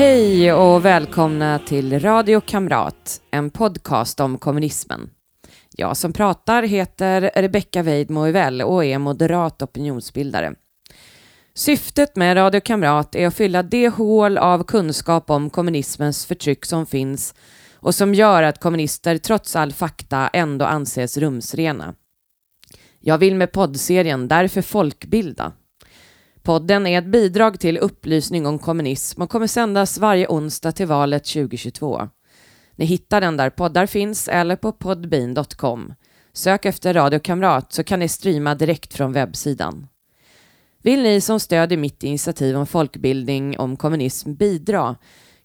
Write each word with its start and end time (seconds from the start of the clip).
Hej 0.00 0.52
och 0.52 0.84
välkomna 0.84 1.58
till 1.58 2.00
Radio 2.00 2.40
Kamrat, 2.40 3.22
en 3.30 3.50
podcast 3.50 4.20
om 4.20 4.38
kommunismen. 4.38 5.10
Jag 5.70 5.96
som 5.96 6.12
pratar 6.12 6.62
heter 6.62 7.30
Rebecka 7.34 7.82
Weidmo 7.82 8.20
och 8.64 8.84
är 8.84 8.98
moderat 8.98 9.62
opinionsbildare. 9.62 10.54
Syftet 11.54 12.16
med 12.16 12.36
Radio 12.36 12.60
Kamrat 12.60 13.14
är 13.14 13.26
att 13.26 13.34
fylla 13.34 13.62
det 13.62 13.88
hål 13.88 14.38
av 14.38 14.64
kunskap 14.64 15.30
om 15.30 15.50
kommunismens 15.50 16.26
förtryck 16.26 16.64
som 16.66 16.86
finns 16.86 17.34
och 17.74 17.94
som 17.94 18.14
gör 18.14 18.42
att 18.42 18.60
kommunister 18.60 19.18
trots 19.18 19.56
all 19.56 19.72
fakta 19.72 20.28
ändå 20.28 20.64
anses 20.64 21.16
rumsrena. 21.16 21.94
Jag 23.00 23.18
vill 23.18 23.34
med 23.34 23.52
poddserien 23.52 24.28
därför 24.28 24.62
folkbilda. 24.62 25.52
Podden 26.42 26.86
är 26.86 26.98
ett 26.98 27.06
bidrag 27.06 27.60
till 27.60 27.78
upplysning 27.78 28.46
om 28.46 28.58
kommunism 28.58 29.22
och 29.22 29.30
kommer 29.30 29.46
sändas 29.46 29.98
varje 29.98 30.28
onsdag 30.28 30.72
till 30.72 30.86
valet 30.86 31.24
2022. 31.24 32.08
Ni 32.76 32.84
hittar 32.84 33.20
den 33.20 33.36
där 33.36 33.50
poddar 33.50 33.86
finns 33.86 34.28
eller 34.28 34.56
på 34.56 34.72
podbean.com. 34.72 35.94
Sök 36.32 36.64
efter 36.64 36.94
Radio 36.94 37.18
Kamrat 37.18 37.72
så 37.72 37.84
kan 37.84 37.98
ni 37.98 38.08
streama 38.08 38.54
direkt 38.54 38.94
från 38.94 39.12
webbsidan. 39.12 39.86
Vill 40.82 41.02
ni 41.02 41.20
som 41.20 41.40
stödjer 41.40 41.78
mitt 41.78 42.02
initiativ 42.02 42.56
om 42.56 42.66
folkbildning 42.66 43.58
om 43.58 43.76
kommunism 43.76 44.34
bidra 44.34 44.96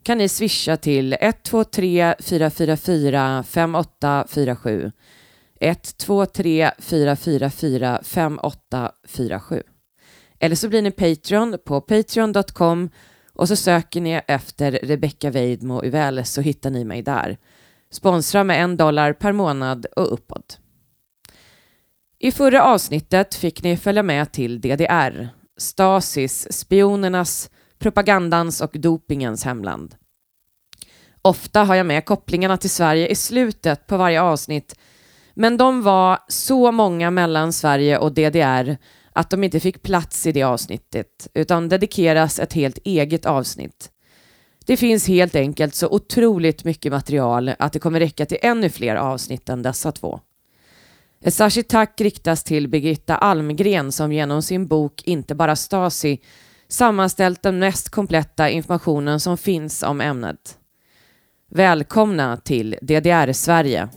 kan 0.03 0.17
ni 0.17 0.29
swisha 0.29 0.77
till 0.77 1.17
123 1.21 2.15
444 2.19 3.43
5847 3.43 4.91
123 5.59 6.71
444 6.79 7.99
5847 8.03 9.74
eller 10.45 10.55
så 10.55 10.69
blir 10.69 10.81
ni 10.81 10.91
Patreon 10.91 11.57
på 11.65 11.81
patreon.com 11.81 12.89
och 13.33 13.47
så 13.47 13.55
söker 13.55 14.01
ni 14.01 14.21
efter 14.27 14.71
Rebecca 14.71 15.29
Weidmo 15.29 15.83
Uvele 15.83 16.23
så 16.23 16.41
hittar 16.41 16.69
ni 16.69 16.85
mig 16.85 17.01
där. 17.01 17.37
Sponsra 17.91 18.43
med 18.43 18.63
en 18.63 18.77
dollar 18.77 19.13
per 19.13 19.31
månad 19.31 19.85
och 19.95 20.13
uppåt. 20.13 20.59
I 22.19 22.31
förra 22.31 22.63
avsnittet 22.63 23.35
fick 23.35 23.63
ni 23.63 23.77
följa 23.77 24.03
med 24.03 24.31
till 24.31 24.61
DDR, 24.61 25.29
Stasis, 25.57 26.53
spionernas, 26.53 27.49
propagandans 27.79 28.61
och 28.61 28.71
dopingens 28.73 29.43
hemland. 29.43 29.95
Ofta 31.21 31.63
har 31.63 31.75
jag 31.75 31.85
med 31.85 32.05
kopplingarna 32.05 32.57
till 32.57 32.69
Sverige 32.69 33.07
i 33.07 33.15
slutet 33.15 33.87
på 33.87 33.97
varje 33.97 34.21
avsnitt, 34.21 34.75
men 35.33 35.57
de 35.57 35.81
var 35.81 36.19
så 36.27 36.71
många 36.71 37.11
mellan 37.11 37.53
Sverige 37.53 37.97
och 37.97 38.13
DDR 38.13 38.77
att 39.15 39.29
de 39.29 39.43
inte 39.43 39.59
fick 39.59 39.81
plats 39.81 40.27
i 40.27 40.31
det 40.31 40.43
avsnittet, 40.43 41.27
utan 41.33 41.69
dedikeras 41.69 42.39
ett 42.39 42.53
helt 42.53 42.77
eget 42.83 43.25
avsnitt. 43.25 43.91
Det 44.65 44.77
finns 44.77 45.07
helt 45.07 45.35
enkelt 45.35 45.75
så 45.75 45.87
otroligt 45.89 46.63
mycket 46.63 46.91
material 46.91 47.51
att 47.59 47.73
det 47.73 47.79
kommer 47.79 47.99
räcka 47.99 48.25
till 48.25 48.37
ännu 48.41 48.69
fler 48.69 48.95
avsnitt 48.95 49.49
än 49.49 49.61
dessa 49.61 49.91
två. 49.91 50.19
Ett 51.21 51.33
särskilt 51.33 51.67
tack 51.67 52.01
riktas 52.01 52.43
till 52.43 52.67
Birgitta 52.67 53.17
Almgren 53.17 53.91
som 53.91 54.11
genom 54.11 54.41
sin 54.41 54.67
bok 54.67 55.03
Inte 55.05 55.35
bara 55.35 55.55
Stasi 55.55 56.19
sammanställt 56.67 57.41
den 57.41 57.59
mest 57.59 57.89
kompletta 57.89 58.49
informationen 58.49 59.19
som 59.19 59.37
finns 59.37 59.83
om 59.83 60.01
ämnet. 60.01 60.57
Välkomna 61.49 62.37
till 62.37 62.75
DDR-Sverige. 62.81 63.89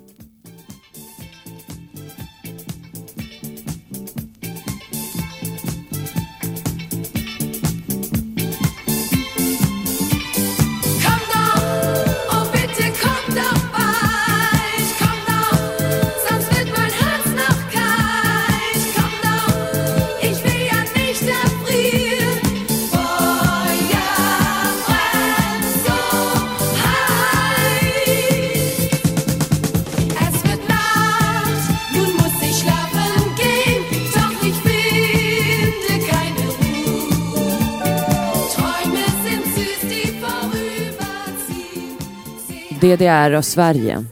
DDR 42.81 43.33
och 43.33 43.45
Sverige. 43.45 44.05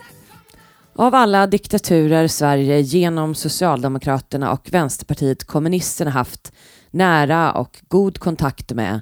Av 0.94 1.15
alla 1.15 1.47
diktaturer 1.47 2.28
Sverige 2.28 2.81
genom 2.81 3.34
Socialdemokraterna 3.34 4.53
och 4.53 4.69
Vänsterpartiet 4.72 5.44
kommunisterna 5.44 6.10
haft 6.10 6.53
nära 6.91 7.53
och 7.53 7.81
god 7.88 8.19
kontakt 8.19 8.72
med 8.72 9.00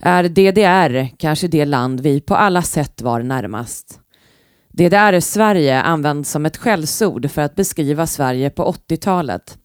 är 0.00 0.22
DDR 0.24 1.16
kanske 1.16 1.48
det 1.48 1.64
land 1.64 2.00
vi 2.00 2.20
på 2.20 2.36
alla 2.36 2.62
sätt 2.62 3.02
var 3.02 3.22
närmast. 3.22 4.00
DDR-Sverige 4.72 5.80
används 5.80 6.30
som 6.30 6.46
ett 6.46 6.56
skällsord 6.56 7.30
för 7.30 7.42
att 7.42 7.54
beskriva 7.54 8.06
Sverige 8.06 8.50
på 8.50 8.72
80-talet. 8.88 9.58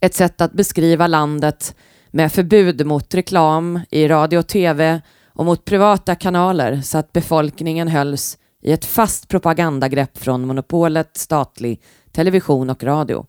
Ett 0.00 0.14
sätt 0.14 0.40
att 0.40 0.52
beskriva 0.52 1.06
landet 1.06 1.76
med 2.10 2.32
förbud 2.32 2.86
mot 2.86 3.14
reklam 3.14 3.80
i 3.90 4.08
radio 4.08 4.38
och 4.38 4.48
tv 4.48 5.00
och 5.36 5.44
mot 5.44 5.64
privata 5.64 6.14
kanaler 6.14 6.80
så 6.80 6.98
att 6.98 7.12
befolkningen 7.12 7.88
hölls 7.88 8.38
i 8.62 8.72
ett 8.72 8.84
fast 8.84 9.28
propagandagrepp 9.28 10.18
från 10.18 10.46
monopolet 10.46 11.16
statlig 11.16 11.80
television 12.12 12.70
och 12.70 12.84
radio. 12.84 13.26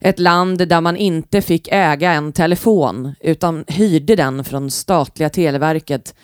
Ett 0.00 0.18
land 0.18 0.68
där 0.68 0.80
man 0.80 0.96
inte 0.96 1.42
fick 1.42 1.68
äga 1.72 2.12
en 2.12 2.32
telefon 2.32 3.14
utan 3.20 3.64
hyrde 3.68 4.16
den 4.16 4.44
från 4.44 4.70
statliga 4.70 5.28
Televerket 5.28 6.14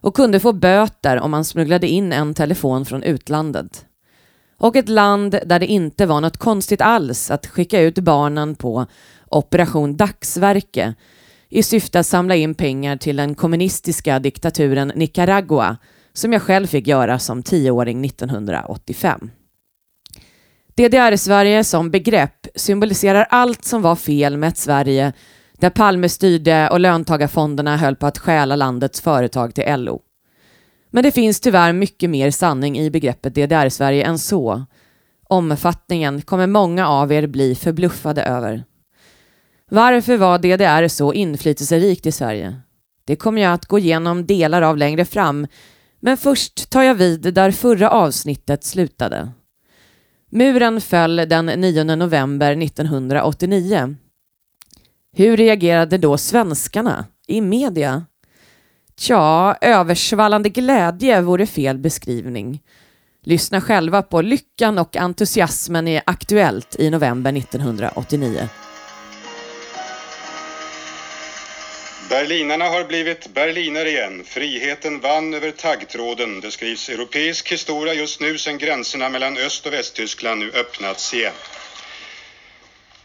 och 0.00 0.16
kunde 0.16 0.40
få 0.40 0.52
böter 0.52 1.20
om 1.20 1.30
man 1.30 1.44
smugglade 1.44 1.88
in 1.88 2.12
en 2.12 2.34
telefon 2.34 2.84
från 2.84 3.02
utlandet. 3.02 3.84
Och 4.58 4.76
ett 4.76 4.88
land 4.88 5.38
där 5.46 5.58
det 5.58 5.66
inte 5.66 6.06
var 6.06 6.20
något 6.20 6.36
konstigt 6.36 6.80
alls 6.80 7.30
att 7.30 7.46
skicka 7.46 7.80
ut 7.80 7.98
barnen 7.98 8.54
på 8.54 8.86
Operation 9.28 9.96
Dagsverke 9.96 10.94
i 11.48 11.62
syfte 11.62 12.00
att 12.00 12.06
samla 12.06 12.36
in 12.36 12.54
pengar 12.54 12.96
till 12.96 13.16
den 13.16 13.34
kommunistiska 13.34 14.18
diktaturen 14.18 14.92
Nicaragua 14.94 15.76
som 16.12 16.32
jag 16.32 16.42
själv 16.42 16.66
fick 16.66 16.86
göra 16.86 17.18
som 17.18 17.42
tioåring 17.42 18.04
1985. 18.04 19.30
DDR-Sverige 20.74 21.64
som 21.64 21.90
begrepp 21.90 22.46
symboliserar 22.54 23.26
allt 23.30 23.64
som 23.64 23.82
var 23.82 23.96
fel 23.96 24.36
med 24.36 24.48
ett 24.48 24.58
Sverige 24.58 25.12
där 25.58 25.70
Palme 25.70 26.08
styrde 26.08 26.70
och 26.70 26.80
löntagarfonderna 26.80 27.76
höll 27.76 27.96
på 27.96 28.06
att 28.06 28.18
stjäla 28.18 28.56
landets 28.56 29.00
företag 29.00 29.54
till 29.54 29.64
LO. 29.76 30.00
Men 30.90 31.02
det 31.02 31.12
finns 31.12 31.40
tyvärr 31.40 31.72
mycket 31.72 32.10
mer 32.10 32.30
sanning 32.30 32.78
i 32.78 32.90
begreppet 32.90 33.34
DDR-Sverige 33.34 34.04
än 34.04 34.18
så. 34.18 34.64
Omfattningen 35.28 36.22
kommer 36.22 36.46
många 36.46 36.88
av 36.88 37.12
er 37.12 37.26
bli 37.26 37.54
förbluffade 37.54 38.22
över. 38.22 38.64
Varför 39.70 40.16
var 40.16 40.38
DDR 40.38 40.88
så 40.88 41.12
inflytelserikt 41.12 42.06
i 42.06 42.12
Sverige? 42.12 42.60
Det 43.04 43.16
kommer 43.16 43.42
jag 43.42 43.52
att 43.52 43.66
gå 43.66 43.78
igenom 43.78 44.26
delar 44.26 44.62
av 44.62 44.76
längre 44.76 45.04
fram, 45.04 45.46
men 46.00 46.16
först 46.16 46.70
tar 46.70 46.82
jag 46.82 46.94
vid 46.94 47.34
där 47.34 47.50
förra 47.50 47.90
avsnittet 47.90 48.64
slutade. 48.64 49.32
Muren 50.30 50.80
föll 50.80 51.16
den 51.16 51.46
9 51.46 51.84
november 51.84 52.62
1989. 52.62 53.96
Hur 55.16 55.36
reagerade 55.36 55.98
då 55.98 56.18
svenskarna 56.18 57.04
i 57.26 57.40
media? 57.40 58.06
Tja, 58.98 59.56
översvallande 59.60 60.48
glädje 60.48 61.20
vore 61.20 61.46
fel 61.46 61.78
beskrivning. 61.78 62.62
Lyssna 63.22 63.60
själva 63.60 64.02
på 64.02 64.22
lyckan 64.22 64.78
och 64.78 64.96
entusiasmen 64.96 65.88
i 65.88 66.00
Aktuellt 66.06 66.76
i 66.78 66.90
november 66.90 67.36
1989. 67.36 68.48
Berlinarna 72.16 72.64
har 72.64 72.84
blivit 72.84 73.34
berlinare 73.34 73.88
igen. 73.88 74.24
Friheten 74.24 75.00
vann 75.00 75.34
över 75.34 75.50
taggtråden. 75.50 76.40
Det 76.40 76.50
skrivs 76.50 76.88
europeisk 76.88 77.52
historia 77.52 77.94
just 77.94 78.20
nu 78.20 78.38
sedan 78.38 78.58
gränserna 78.58 79.08
mellan 79.08 79.36
Öst 79.36 79.66
och 79.66 79.72
Västtyskland 79.72 80.40
nu 80.40 80.50
öppnats 80.50 81.14
igen. 81.14 81.32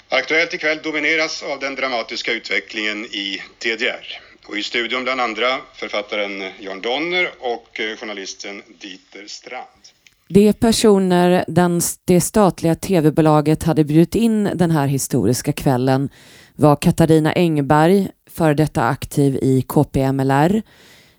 Aktuellt 0.10 0.54
ikväll 0.54 0.80
domineras 0.84 1.44
av 1.44 1.60
den 1.60 1.75
dramatiska 1.75 2.31
utvecklingen 2.31 3.06
i 3.06 3.42
TDR. 3.60 4.19
Och 4.48 4.58
i 4.58 4.63
studion 4.63 5.04
bland 5.04 5.22
andra 5.22 5.58
författaren 5.75 6.52
Jan 6.60 6.81
Donner 6.81 7.30
och 7.40 7.80
eh, 7.80 7.98
journalisten 7.98 8.63
Dieter 8.81 9.28
Strand. 9.28 9.81
De 10.28 10.54
personer 10.54 11.46
den, 11.48 11.81
det 12.06 12.22
statliga 12.22 12.75
tv-bolaget 12.75 13.63
hade 13.63 13.84
bjudit 13.84 14.16
in 14.16 14.44
den 14.44 14.72
här 14.72 14.88
historiska 14.88 15.54
kvällen 15.54 16.10
var 16.56 16.75
Katarina 16.75 17.34
Engberg, 17.34 18.08
före 18.33 18.54
detta 18.54 18.83
aktiv 18.83 19.36
i 19.42 19.62
KPMLR, 19.62 20.62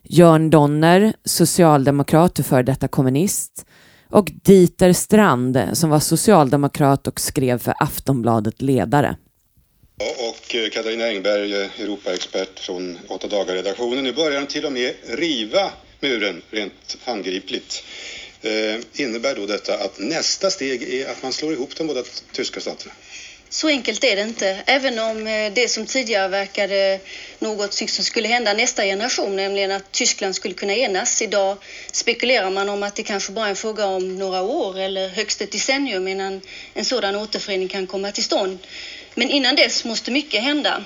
Jörn 0.02 0.50
Donner, 0.50 1.12
socialdemokrat 1.24 2.38
och 2.38 2.46
före 2.46 2.62
detta 2.62 2.88
kommunist 2.88 3.66
och 4.10 4.30
Dieter 4.44 4.92
Strand 4.92 5.58
som 5.72 5.90
var 5.90 6.00
socialdemokrat 6.00 7.06
och 7.06 7.20
skrev 7.20 7.58
för 7.58 7.74
Aftonbladet 7.78 8.62
Ledare. 8.62 9.16
Och 10.18 10.54
eh, 10.54 10.68
Katarina 10.68 11.04
Engberg, 11.04 11.62
eh, 11.62 11.80
Europaexpert 11.80 12.58
från 12.58 12.98
Åtta 13.08 13.28
dagar-redaktionen. 13.28 14.04
Nu 14.04 14.12
börjar 14.12 14.40
de 14.40 14.46
till 14.46 14.64
och 14.64 14.72
med 14.72 14.94
riva 15.08 15.70
muren 16.00 16.42
rent 16.50 16.98
handgripligt. 17.04 17.84
Eh, 18.42 19.02
innebär 19.04 19.34
då 19.34 19.46
detta 19.46 19.74
att 19.74 19.98
nästa 19.98 20.50
steg 20.50 20.82
är 20.82 21.10
att 21.10 21.22
man 21.22 21.32
slår 21.32 21.52
ihop 21.52 21.76
de 21.76 21.86
båda 21.86 22.02
tyska 22.32 22.60
staterna? 22.60 22.92
Så 23.54 23.68
enkelt 23.68 24.04
är 24.04 24.16
det 24.16 24.22
inte. 24.22 24.62
Även 24.66 24.98
om 24.98 25.26
eh, 25.26 25.52
det 25.52 25.68
som 25.68 25.86
tidigare 25.86 26.28
verkade 26.28 27.00
något 27.38 27.74
som 27.74 28.04
skulle 28.04 28.28
hända 28.28 28.52
nästa 28.52 28.84
generation, 28.84 29.36
nämligen 29.36 29.72
att 29.72 29.92
Tyskland 29.92 30.36
skulle 30.36 30.54
kunna 30.54 30.74
enas. 30.74 31.22
Idag 31.22 31.56
spekulerar 31.92 32.50
man 32.50 32.68
om 32.68 32.82
att 32.82 32.96
det 32.96 33.02
kanske 33.02 33.32
bara 33.32 33.46
är 33.46 33.50
en 33.50 33.56
fråga 33.56 33.86
om 33.86 34.18
några 34.18 34.42
år 34.42 34.78
eller 34.78 35.08
högst 35.08 35.40
ett 35.40 35.52
decennium 35.52 36.08
innan 36.08 36.40
en 36.74 36.84
sådan 36.84 37.16
återförening 37.16 37.68
kan 37.68 37.86
komma 37.86 38.12
till 38.12 38.24
stånd. 38.24 38.58
Men 39.14 39.30
innan 39.30 39.56
dess 39.56 39.84
måste 39.84 40.10
mycket 40.10 40.42
hända. 40.42 40.84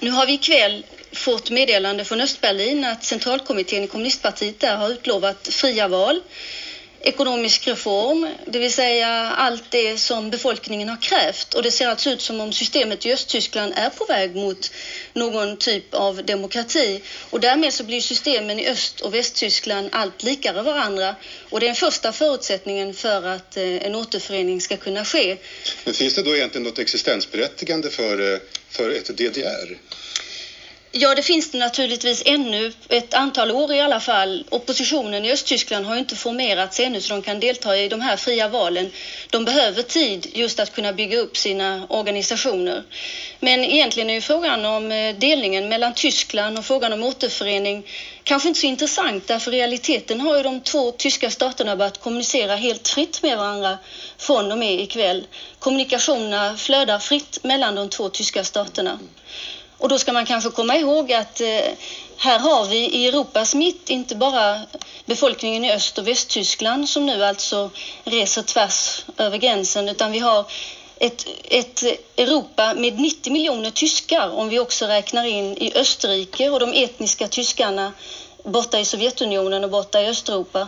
Nu 0.00 0.10
har 0.10 0.26
vi 0.26 0.32
ikväll 0.32 0.86
fått 1.12 1.50
meddelande 1.50 2.04
från 2.04 2.20
Östberlin 2.20 2.84
att 2.84 3.04
centralkommittén 3.04 3.84
i 3.84 3.86
kommunistpartiet 3.86 4.60
där 4.60 4.76
har 4.76 4.90
utlovat 4.90 5.48
fria 5.50 5.88
val 5.88 6.20
ekonomisk 7.04 7.66
reform, 7.66 8.28
det 8.46 8.58
vill 8.58 8.72
säga 8.72 9.08
allt 9.36 9.70
det 9.70 9.98
som 9.98 10.30
befolkningen 10.30 10.88
har 10.88 11.02
krävt. 11.02 11.54
Och 11.54 11.62
det 11.62 11.70
ser 11.70 11.88
alltså 11.88 12.10
ut 12.10 12.22
som 12.22 12.40
om 12.40 12.52
systemet 12.52 13.06
i 13.06 13.12
Östtyskland 13.12 13.72
är 13.76 13.90
på 13.90 14.04
väg 14.04 14.36
mot 14.36 14.70
någon 15.12 15.56
typ 15.56 15.94
av 15.94 16.24
demokrati. 16.24 17.02
Och 17.30 17.40
därmed 17.40 17.74
så 17.74 17.84
blir 17.84 18.00
systemen 18.00 18.60
i 18.60 18.68
Öst 18.68 19.00
och 19.00 19.14
Västtyskland 19.14 19.88
allt 19.92 20.22
likare 20.22 20.62
varandra. 20.62 21.16
Och 21.50 21.60
det 21.60 21.66
är 21.66 21.68
den 21.68 21.76
första 21.76 22.12
förutsättningen 22.12 22.94
för 22.94 23.22
att 23.22 23.56
eh, 23.56 23.86
en 23.86 23.94
återförening 23.94 24.60
ska 24.60 24.76
kunna 24.76 25.04
ske. 25.04 25.36
Men 25.84 25.94
finns 25.94 26.14
det 26.14 26.22
då 26.22 26.36
egentligen 26.36 26.62
något 26.66 26.78
existensberättigande 26.78 27.90
för, 27.90 28.32
eh, 28.32 28.38
för 28.70 28.90
ett 28.90 29.06
DDR? 29.06 29.78
Ja, 30.96 31.14
det 31.14 31.22
finns 31.22 31.50
det 31.50 31.58
naturligtvis 31.58 32.22
ännu 32.26 32.72
ett 32.88 33.14
antal 33.14 33.50
år 33.50 33.72
i 33.72 33.80
alla 33.80 34.00
fall. 34.00 34.44
Oppositionen 34.50 35.24
i 35.24 35.32
Östtyskland 35.32 35.86
har 35.86 35.96
inte 35.96 36.16
formerats 36.16 36.80
ännu 36.80 37.00
så 37.00 37.12
de 37.12 37.22
kan 37.22 37.40
delta 37.40 37.78
i 37.78 37.88
de 37.88 38.00
här 38.00 38.16
fria 38.16 38.48
valen. 38.48 38.90
De 39.30 39.44
behöver 39.44 39.82
tid 39.82 40.26
just 40.34 40.60
att 40.60 40.72
kunna 40.72 40.92
bygga 40.92 41.18
upp 41.18 41.36
sina 41.36 41.86
organisationer. 41.88 42.82
Men 43.40 43.64
egentligen 43.64 44.10
är 44.10 44.14
ju 44.14 44.20
frågan 44.20 44.64
om 44.64 44.92
eh, 44.92 45.14
delningen 45.14 45.68
mellan 45.68 45.92
Tyskland 45.94 46.58
och 46.58 46.64
frågan 46.64 46.92
om 46.92 47.02
återförening 47.02 47.86
kanske 48.24 48.48
inte 48.48 48.60
så 48.60 48.66
intressant 48.66 49.26
därför 49.26 49.54
i 49.54 49.56
realiteten 49.56 50.20
har 50.20 50.36
ju 50.36 50.42
de 50.42 50.60
två 50.60 50.90
tyska 50.90 51.30
staterna 51.30 51.76
börjat 51.76 52.00
kommunicera 52.00 52.56
helt 52.56 52.88
fritt 52.88 53.22
med 53.22 53.38
varandra 53.38 53.78
från 54.18 54.52
och 54.52 54.58
med 54.58 54.80
ikväll. 54.80 55.26
Kommunikationerna 55.58 56.56
flödar 56.56 56.98
fritt 56.98 57.38
mellan 57.42 57.74
de 57.74 57.88
två 57.88 58.08
tyska 58.08 58.44
staterna. 58.44 58.98
Och 59.78 59.88
då 59.88 59.98
ska 59.98 60.12
man 60.12 60.26
kanske 60.26 60.50
komma 60.50 60.76
ihåg 60.76 61.12
att 61.12 61.40
eh, 61.40 61.72
här 62.16 62.38
har 62.38 62.64
vi 62.66 62.76
i 62.76 63.08
Europas 63.08 63.54
mitt 63.54 63.90
inte 63.90 64.14
bara 64.14 64.60
befolkningen 65.04 65.64
i 65.64 65.72
Öst 65.72 65.98
och 65.98 66.08
Västtyskland 66.08 66.88
som 66.88 67.06
nu 67.06 67.24
alltså 67.24 67.70
reser 68.04 68.42
tvärs 68.42 69.04
över 69.16 69.38
gränsen 69.38 69.88
utan 69.88 70.12
vi 70.12 70.18
har 70.18 70.46
ett, 70.98 71.26
ett 71.44 71.82
Europa 72.16 72.74
med 72.74 73.00
90 73.00 73.32
miljoner 73.32 73.70
tyskar. 73.70 74.30
Om 74.30 74.48
vi 74.48 74.58
också 74.58 74.86
räknar 74.86 75.24
in 75.24 75.56
i 75.56 75.72
Österrike 75.74 76.50
och 76.50 76.60
de 76.60 76.72
etniska 76.72 77.28
tyskarna 77.28 77.92
borta 78.44 78.80
i 78.80 78.84
Sovjetunionen 78.84 79.64
och 79.64 79.70
borta 79.70 80.00
i 80.02 80.06
Östeuropa 80.06 80.66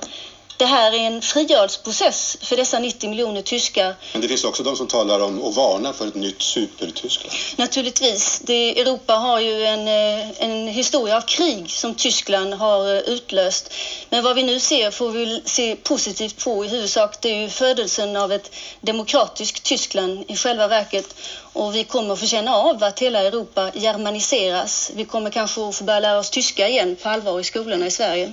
det 0.56 0.66
här 0.66 0.92
är 0.92 0.98
en 0.98 1.22
frigörelseprocess 1.22 2.36
för 2.40 2.56
dessa 2.56 2.78
90 2.78 3.10
miljoner 3.10 3.42
tyskar. 3.42 3.94
Men 4.12 4.20
det 4.20 4.28
finns 4.28 4.44
också 4.44 4.62
de 4.62 4.76
som 4.76 4.86
talar 4.86 5.20
om 5.20 5.42
och 5.42 5.54
varnar 5.54 5.92
för 5.92 6.08
ett 6.08 6.14
nytt 6.14 6.42
supertyskland. 6.42 7.36
Naturligtvis. 7.56 8.40
Det, 8.44 8.80
Europa 8.80 9.14
har 9.14 9.40
ju 9.40 9.64
en, 9.64 9.88
eh, 9.88 10.42
en 10.42 10.68
historia 10.68 11.16
av 11.16 11.20
krig 11.20 11.70
som 11.70 11.94
Tyskland 11.94 12.54
har 12.54 12.94
eh, 12.94 13.00
utlöst. 13.00 13.72
Men 14.10 14.24
vad 14.24 14.36
vi 14.36 14.42
nu 14.42 14.60
ser 14.60 14.90
får 14.90 15.10
vi 15.10 15.42
se 15.44 15.76
positivt 15.76 16.44
på 16.44 16.64
i 16.64 16.68
huvudsak. 16.68 17.20
Det 17.20 17.28
är 17.28 17.42
ju 17.42 17.48
födelsen 17.48 18.16
av 18.16 18.32
ett 18.32 18.50
demokratiskt 18.80 19.62
Tyskland 19.62 20.24
i 20.28 20.36
själva 20.36 20.68
verket. 20.68 21.14
Och 21.52 21.74
vi 21.74 21.84
kommer 21.84 22.12
att 22.12 22.20
få 22.20 22.26
känna 22.26 22.56
av 22.56 22.84
att 22.84 22.98
hela 22.98 23.20
Europa 23.20 23.70
germaniseras. 23.74 24.90
Vi 24.94 25.04
kommer 25.04 25.30
kanske 25.30 25.68
att 25.68 25.76
få 25.76 25.84
börja 25.84 26.00
lära 26.00 26.18
oss 26.18 26.30
tyska 26.30 26.68
igen 26.68 26.96
på 27.02 27.08
allvar 27.08 27.40
i 27.40 27.44
skolorna 27.44 27.86
i 27.86 27.90
Sverige. 27.90 28.32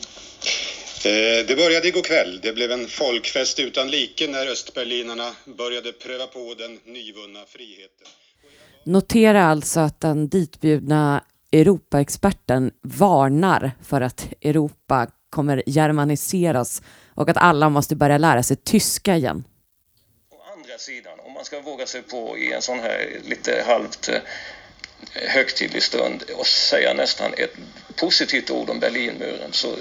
Eh, 1.06 1.46
det 1.48 1.56
började 1.56 1.88
igår 1.88 2.02
kväll. 2.02 2.40
Det 2.42 2.54
blev 2.54 2.72
en 2.72 2.88
folkfest 2.88 3.60
utan 3.60 3.92
like 3.92 4.28
när 4.28 4.48
östberlinarna 4.48 5.36
började 5.46 5.92
pröva 5.92 6.28
på 6.28 6.56
den 6.58 6.80
nyvunna 6.86 7.46
friheten. 7.48 8.08
Notera 8.84 9.44
alltså 9.44 9.80
att 9.80 10.02
den 10.02 10.30
ditbjudna 10.30 11.24
Europaexperten 11.52 12.72
varnar 12.82 13.72
för 13.84 14.02
att 14.02 14.28
Europa 14.42 15.08
kommer 15.30 15.64
germaniseras 15.66 16.82
och 17.16 17.30
att 17.30 17.38
alla 17.38 17.70
måste 17.70 17.96
börja 17.96 18.18
lära 18.18 18.44
sig 18.44 18.58
tyska 18.58 19.16
igen. 19.16 19.44
Å 20.32 20.36
andra 20.58 20.78
sidan, 20.78 21.20
om 21.26 21.34
man 21.34 21.46
ska 21.46 21.62
våga 21.62 21.86
sig 21.86 22.02
på 22.02 22.38
i 22.38 22.54
en 22.54 22.62
sån 22.62 22.80
här 22.80 23.20
lite 23.24 23.64
halvt 23.68 24.10
eh, 24.10 24.16
högtidlig 25.12 25.84
stund 25.84 26.24
och 26.36 26.48
säga 26.48 26.94
nästan 26.94 27.34
ett 27.38 27.54
positivt 27.96 28.50
ord 28.50 28.70
om 28.70 28.80
Berlinmuren 28.80 29.54
så 29.54 29.76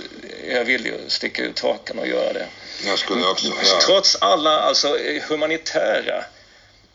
jag 0.48 0.64
villig 0.64 0.94
att 1.06 1.12
sticka 1.12 1.42
ut 1.42 1.60
hakan 1.60 1.98
och 1.98 2.06
göra 2.06 2.32
det. 2.32 2.46
Jag 2.86 2.98
skulle 2.98 3.26
också. 3.26 3.46
Ja. 3.46 3.80
Trots 3.86 4.16
alla 4.20 4.60
alltså, 4.60 4.98
humanitära 5.28 6.24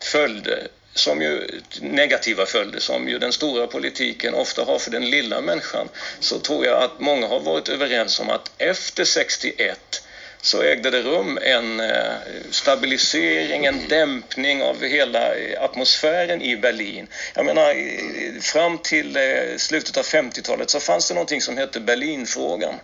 följder 0.00 0.68
som 0.94 1.22
ju, 1.22 1.60
negativa 1.80 2.46
följder 2.46 2.80
som 2.80 3.08
ju 3.08 3.18
den 3.18 3.32
stora 3.32 3.66
politiken 3.66 4.34
ofta 4.34 4.64
har 4.64 4.78
för 4.78 4.90
den 4.90 5.10
lilla 5.10 5.40
människan 5.40 5.88
så 6.20 6.38
tror 6.38 6.66
jag 6.66 6.82
att 6.82 7.00
många 7.00 7.26
har 7.26 7.40
varit 7.40 7.68
överens 7.68 8.20
om 8.20 8.30
att 8.30 8.50
efter 8.58 9.04
61 9.04 10.02
så 10.40 10.62
ägde 10.62 10.90
det 10.90 11.02
rum 11.02 11.38
en 11.42 11.80
eh, 11.80 12.14
stabilisering, 12.50 13.64
en 13.64 13.88
dämpning 13.88 14.62
av 14.62 14.82
hela 14.82 15.34
eh, 15.34 15.62
atmosfären 15.62 16.42
i 16.42 16.56
Berlin. 16.56 17.06
Jag 17.34 17.46
menar, 17.46 17.70
eh, 17.70 18.40
fram 18.40 18.78
till 18.78 19.18
slutet 19.56 19.96
av 19.96 20.04
50-talet 20.04 20.70
så 20.70 20.80
fanns 20.80 21.08
det 21.08 21.14
någonting 21.14 21.40
som 21.40 21.56
hette 21.56 21.80
Berlinfrågan. 21.80 22.74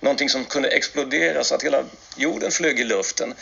Någonting 0.00 0.28
som 0.28 0.44
kunde 0.44 0.68
explodera 0.68 1.44
så 1.44 1.54
att 1.54 1.62
hela 1.62 1.84
jorden 2.16 2.50
flög 2.50 2.80
i 2.80 2.84
luften. 2.84 3.34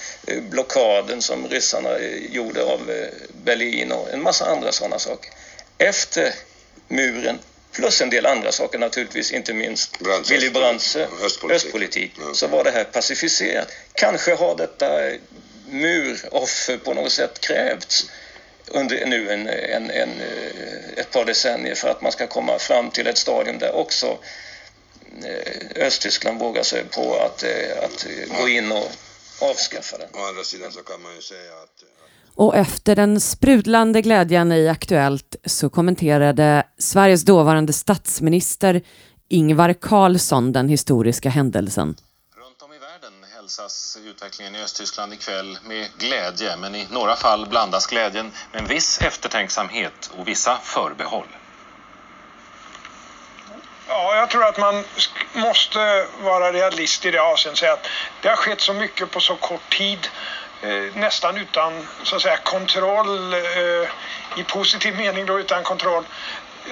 Blockaden 0.50 1.22
som 1.22 1.48
ryssarna 1.48 1.98
gjorde 2.30 2.64
av 2.64 2.92
Berlin 3.44 3.92
och 3.92 4.12
en 4.12 4.22
massa 4.22 4.44
andra 4.44 4.72
sådana 4.72 4.98
saker. 4.98 5.32
Efter 5.78 6.32
muren 6.88 7.38
plus 7.72 8.00
en 8.00 8.10
del 8.10 8.26
andra 8.26 8.52
saker 8.52 8.78
naturligtvis, 8.78 9.32
inte 9.32 9.54
minst 9.54 9.98
Brands 9.98 10.30
Willy 10.30 10.50
Brandts 10.50 10.96
östpolitik, 10.96 11.50
östpolitik 11.50 12.12
ja. 12.18 12.34
så 12.34 12.46
var 12.46 12.64
det 12.64 12.70
här 12.70 12.84
pacificerat. 12.84 13.68
Kanske 13.92 14.34
har 14.34 14.56
detta 14.56 14.86
muroffer 15.70 16.76
på 16.76 16.94
något 16.94 17.12
sätt 17.12 17.40
krävts 17.40 18.10
under 18.66 19.06
nu 19.06 19.30
en, 19.30 19.46
en, 19.48 19.90
en, 19.90 20.20
ett 20.96 21.10
par 21.10 21.24
decennier 21.24 21.74
för 21.74 21.88
att 21.88 22.00
man 22.00 22.12
ska 22.12 22.26
komma 22.26 22.58
fram 22.58 22.90
till 22.90 23.06
ett 23.06 23.18
stadium 23.18 23.58
där 23.58 23.74
också 23.74 24.18
eh, 25.24 25.86
Östtyskland 25.86 26.38
vågar 26.38 26.62
sig 26.62 26.84
på 26.84 27.16
att, 27.16 27.42
eh, 27.42 27.84
att 27.84 28.06
gå 28.38 28.48
in 28.48 28.72
och 28.72 28.90
avskaffa 29.38 29.98
den. 29.98 30.08
Å 30.12 30.24
andra 30.24 30.44
sidan 30.44 30.72
så 30.72 30.82
kan 30.82 31.02
man 31.02 31.14
ju 31.14 31.22
säga 31.22 31.52
att 31.52 31.84
och 32.38 32.56
efter 32.56 32.96
den 32.96 33.20
sprudlande 33.20 34.02
glädjen 34.02 34.52
i 34.52 34.68
Aktuellt 34.68 35.36
så 35.46 35.70
kommenterade 35.70 36.62
Sveriges 36.78 37.24
dåvarande 37.24 37.72
statsminister 37.72 38.82
Ingvar 39.28 39.72
Carlsson 39.72 40.52
den 40.52 40.68
historiska 40.68 41.28
händelsen. 41.30 41.96
Runt 42.36 42.62
om 42.62 42.72
i 42.72 42.78
världen 42.78 43.12
hälsas 43.36 43.98
utvecklingen 44.04 44.54
i 44.54 44.62
Östtyskland 44.62 45.12
ikväll 45.12 45.58
med 45.64 45.86
glädje, 45.98 46.56
men 46.56 46.74
i 46.74 46.86
några 46.90 47.16
fall 47.16 47.46
blandas 47.46 47.86
glädjen 47.86 48.30
med 48.52 48.62
en 48.62 48.68
viss 48.68 49.00
eftertänksamhet 49.02 50.10
och 50.18 50.28
vissa 50.28 50.56
förbehåll. 50.56 51.28
Ja, 53.88 54.16
jag 54.16 54.30
tror 54.30 54.44
att 54.44 54.58
man 54.58 54.84
måste 55.34 56.06
vara 56.22 56.52
realist 56.52 57.06
i 57.06 57.10
det 57.10 57.22
avseendet. 57.22 57.58
Säga 57.58 57.72
att 57.72 57.86
det 58.22 58.28
har 58.28 58.36
skett 58.36 58.60
så 58.60 58.72
mycket 58.72 59.10
på 59.10 59.20
så 59.20 59.36
kort 59.36 59.76
tid 59.78 60.08
nästan 60.94 61.36
utan 61.36 61.72
så 62.02 62.16
att 62.16 62.22
säga 62.22 62.36
kontroll 62.36 63.32
eh, 63.32 63.88
i 64.36 64.44
positiv 64.48 64.96
mening 64.96 65.26
då 65.26 65.40
utan 65.40 65.62
kontroll. 65.62 66.04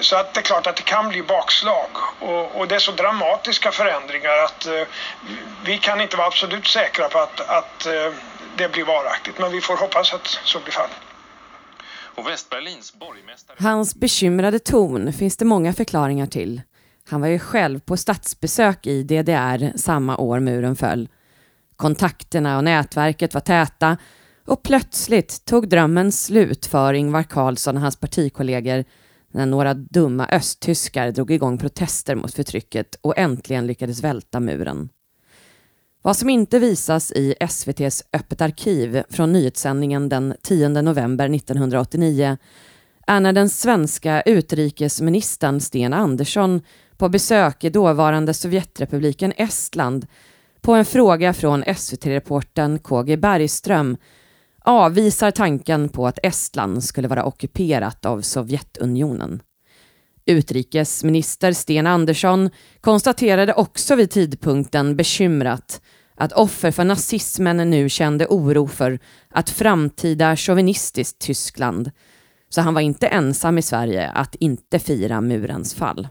Så 0.01 0.15
att 0.15 0.33
det 0.33 0.39
är 0.39 0.43
klart 0.43 0.67
att 0.67 0.75
det 0.75 0.83
kan 0.83 1.09
bli 1.09 1.23
bakslag 1.23 1.89
och, 2.19 2.55
och 2.55 2.67
det 2.67 2.75
är 2.75 2.79
så 2.79 2.91
dramatiska 2.91 3.71
förändringar 3.71 4.43
att 4.45 4.65
eh, 4.65 4.87
vi 5.65 5.77
kan 5.77 6.01
inte 6.01 6.17
vara 6.17 6.27
absolut 6.27 6.67
säkra 6.67 7.07
på 7.07 7.19
att, 7.19 7.39
att 7.39 7.85
eh, 7.85 8.11
det 8.57 8.71
blir 8.71 8.85
varaktigt. 8.85 9.39
Men 9.39 9.51
vi 9.51 9.61
får 9.61 9.77
hoppas 9.77 10.13
att 10.13 10.27
så 10.27 10.59
blir 10.59 10.71
fallet. 10.71 10.97
Hans 13.59 13.95
bekymrade 13.95 14.59
ton 14.59 15.13
finns 15.13 15.37
det 15.37 15.45
många 15.45 15.73
förklaringar 15.73 16.27
till. 16.27 16.61
Han 17.09 17.21
var 17.21 17.27
ju 17.27 17.39
själv 17.39 17.79
på 17.79 17.97
statsbesök 17.97 18.87
i 18.87 19.03
DDR 19.03 19.77
samma 19.77 20.17
år 20.17 20.39
muren 20.39 20.75
föll. 20.75 21.09
Kontakterna 21.77 22.57
och 22.57 22.63
nätverket 22.63 23.33
var 23.33 23.41
täta 23.41 23.97
och 24.45 24.63
plötsligt 24.63 25.45
tog 25.45 25.69
drömmen 25.69 26.11
slut 26.11 26.65
för 26.65 26.93
Ingvar 26.93 27.23
Carlsson 27.23 27.75
och 27.75 27.81
hans 27.81 27.95
partikollegor 27.95 28.83
när 29.31 29.45
några 29.45 29.73
dumma 29.73 30.27
östtyskar 30.27 31.11
drog 31.11 31.31
igång 31.31 31.57
protester 31.57 32.15
mot 32.15 32.33
förtrycket 32.33 32.95
och 33.01 33.17
äntligen 33.17 33.67
lyckades 33.67 34.03
välta 34.03 34.39
muren. 34.39 34.89
Vad 36.01 36.17
som 36.17 36.29
inte 36.29 36.59
visas 36.59 37.11
i 37.11 37.35
SVTs 37.39 38.03
Öppet 38.13 38.41
arkiv 38.41 39.03
från 39.09 39.33
nyhetssändningen 39.33 40.09
den 40.09 40.35
10 40.43 40.69
november 40.69 41.35
1989 41.35 42.37
är 43.07 43.19
när 43.19 43.33
den 43.33 43.49
svenska 43.49 44.21
utrikesministern 44.21 45.61
Sten 45.61 45.93
Andersson 45.93 46.61
på 46.97 47.09
besök 47.09 47.63
i 47.63 47.69
dåvarande 47.69 48.33
Sovjetrepubliken 48.33 49.33
Estland 49.37 50.07
på 50.61 50.73
en 50.73 50.85
fråga 50.85 51.33
från 51.33 51.63
SVT-reportern 51.75 52.79
KG 52.79 53.17
Bergström 53.17 53.97
avvisar 54.61 55.31
tanken 55.31 55.89
på 55.89 56.07
att 56.07 56.19
Estland 56.23 56.83
skulle 56.83 57.07
vara 57.07 57.25
ockuperat 57.25 58.05
av 58.05 58.21
Sovjetunionen. 58.21 59.41
Utrikesminister 60.25 61.51
Sten 61.51 61.87
Andersson 61.87 62.49
konstaterade 62.81 63.53
också 63.53 63.95
vid 63.95 64.11
tidpunkten 64.11 64.95
bekymrat 64.95 65.81
att 66.15 66.33
offer 66.33 66.71
för 66.71 66.83
nazismen 66.83 67.69
nu 67.69 67.89
kände 67.89 68.27
oro 68.27 68.67
för 68.67 68.99
att 69.29 69.49
framtida 69.49 70.35
chauvinistiskt 70.35 71.19
Tyskland, 71.19 71.91
så 72.49 72.61
han 72.61 72.73
var 72.73 72.81
inte 72.81 73.07
ensam 73.07 73.57
i 73.57 73.61
Sverige 73.61 74.09
att 74.09 74.35
inte 74.35 74.79
fira 74.79 75.21
murens 75.21 75.75
fall. 75.75 76.07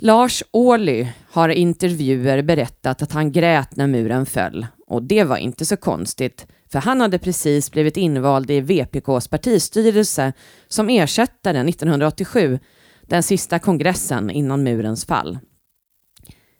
Lars 0.00 0.42
Ohly 0.50 1.08
har 1.30 1.48
i 1.48 1.54
intervjuer 1.54 2.42
berättat 2.42 3.02
att 3.02 3.12
han 3.12 3.32
grät 3.32 3.76
när 3.76 3.86
muren 3.86 4.26
föll 4.26 4.66
och 4.86 5.02
det 5.02 5.24
var 5.24 5.36
inte 5.36 5.64
så 5.64 5.76
konstigt 5.76 6.46
för 6.74 6.78
han 6.78 7.00
hade 7.00 7.18
precis 7.18 7.70
blivit 7.70 7.96
invald 7.96 8.50
i 8.50 8.60
VPKs 8.60 9.28
partistyrelse 9.28 10.32
som 10.68 10.88
ersättare 10.88 11.68
1987, 11.68 12.58
den 13.02 13.22
sista 13.22 13.58
kongressen 13.58 14.30
innan 14.30 14.62
murens 14.62 15.06
fall. 15.06 15.38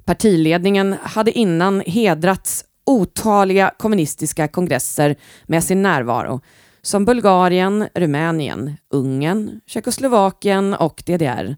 Partiledningen 0.05 0.97
hade 1.03 1.33
innan 1.33 1.81
hedrats 1.81 2.65
otaliga 2.87 3.75
kommunistiska 3.79 4.49
kongresser 4.49 5.17
med 5.47 5.65
sin 5.65 5.83
närvaro, 5.83 6.41
som 6.83 7.05
Bulgarien, 7.05 7.89
Rumänien, 7.95 8.77
Ungern, 8.91 9.61
Tjeckoslovakien 9.67 10.75
och 10.75 11.03
DDR. 11.07 11.57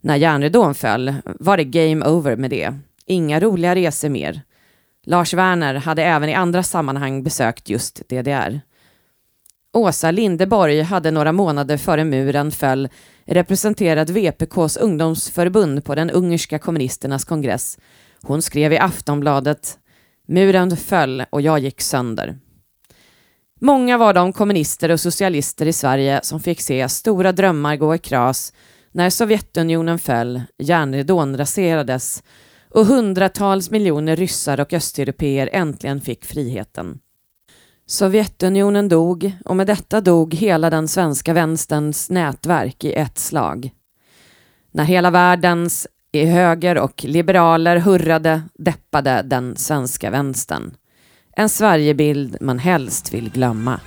När 0.00 0.16
järnridån 0.16 0.74
föll 0.74 1.14
var 1.24 1.56
det 1.56 1.64
game 1.64 2.06
over 2.06 2.36
med 2.36 2.50
det. 2.50 2.74
Inga 3.06 3.40
roliga 3.40 3.74
resor 3.74 4.08
mer. 4.08 4.42
Lars 5.06 5.34
Werner 5.34 5.74
hade 5.74 6.04
även 6.04 6.28
i 6.28 6.34
andra 6.34 6.62
sammanhang 6.62 7.22
besökt 7.22 7.68
just 7.68 8.08
DDR. 8.08 8.60
Åsa 9.72 10.10
Lindeborg 10.10 10.82
hade 10.82 11.10
några 11.10 11.32
månader 11.32 11.76
före 11.76 12.04
muren 12.04 12.50
föll 12.50 12.88
representerat 13.24 14.10
VPKs 14.10 14.76
ungdomsförbund 14.76 15.84
på 15.84 15.94
den 15.94 16.10
ungerska 16.10 16.58
kommunisternas 16.58 17.24
kongress. 17.24 17.78
Hon 18.22 18.42
skrev 18.42 18.72
i 18.72 18.78
Aftonbladet 18.78 19.78
Muren 20.28 20.76
föll 20.76 21.24
och 21.30 21.40
jag 21.40 21.58
gick 21.58 21.80
sönder. 21.80 22.38
Många 23.60 23.98
var 23.98 24.14
de 24.14 24.32
kommunister 24.32 24.90
och 24.90 25.00
socialister 25.00 25.66
i 25.66 25.72
Sverige 25.72 26.20
som 26.22 26.40
fick 26.40 26.60
se 26.60 26.88
stora 26.88 27.32
drömmar 27.32 27.76
gå 27.76 27.94
i 27.94 27.98
kras 27.98 28.52
när 28.92 29.10
Sovjetunionen 29.10 29.98
föll, 29.98 30.42
järnridån 30.58 31.36
raserades 31.36 32.22
och 32.70 32.86
hundratals 32.86 33.70
miljoner 33.70 34.16
ryssar 34.16 34.60
och 34.60 34.72
östeuropeer 34.72 35.50
äntligen 35.52 36.00
fick 36.00 36.24
friheten. 36.24 36.98
Sovjetunionen 37.86 38.88
dog 38.88 39.32
och 39.44 39.56
med 39.56 39.66
detta 39.66 40.00
dog 40.00 40.34
hela 40.34 40.70
den 40.70 40.88
svenska 40.88 41.32
vänsterns 41.32 42.10
nätverk 42.10 42.84
i 42.84 42.92
ett 42.92 43.18
slag. 43.18 43.70
När 44.72 44.84
hela 44.84 45.10
världens 45.10 45.86
i 46.12 46.24
höger 46.24 46.78
och 46.78 47.04
liberaler 47.04 47.76
hurrade 47.76 48.42
deppade 48.54 49.22
den 49.22 49.56
svenska 49.56 50.10
vänstern. 50.10 50.74
En 51.36 51.48
Sverigebild 51.48 52.36
man 52.40 52.58
helst 52.58 53.14
vill 53.14 53.30
glömma. 53.30 53.80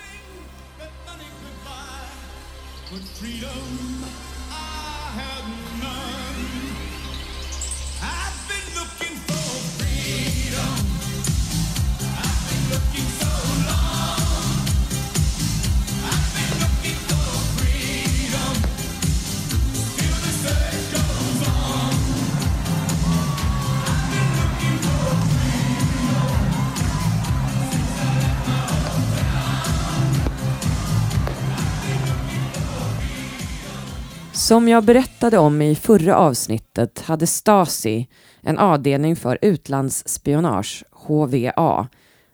Som 34.43 34.67
jag 34.67 34.83
berättade 34.83 35.37
om 35.37 35.61
i 35.61 35.75
förra 35.75 36.17
avsnittet 36.17 36.99
hade 36.99 37.27
Stasi 37.27 38.07
en 38.41 38.57
avdelning 38.57 39.15
för 39.15 39.39
utlandsspionage, 39.41 40.83
HVA, 40.91 41.87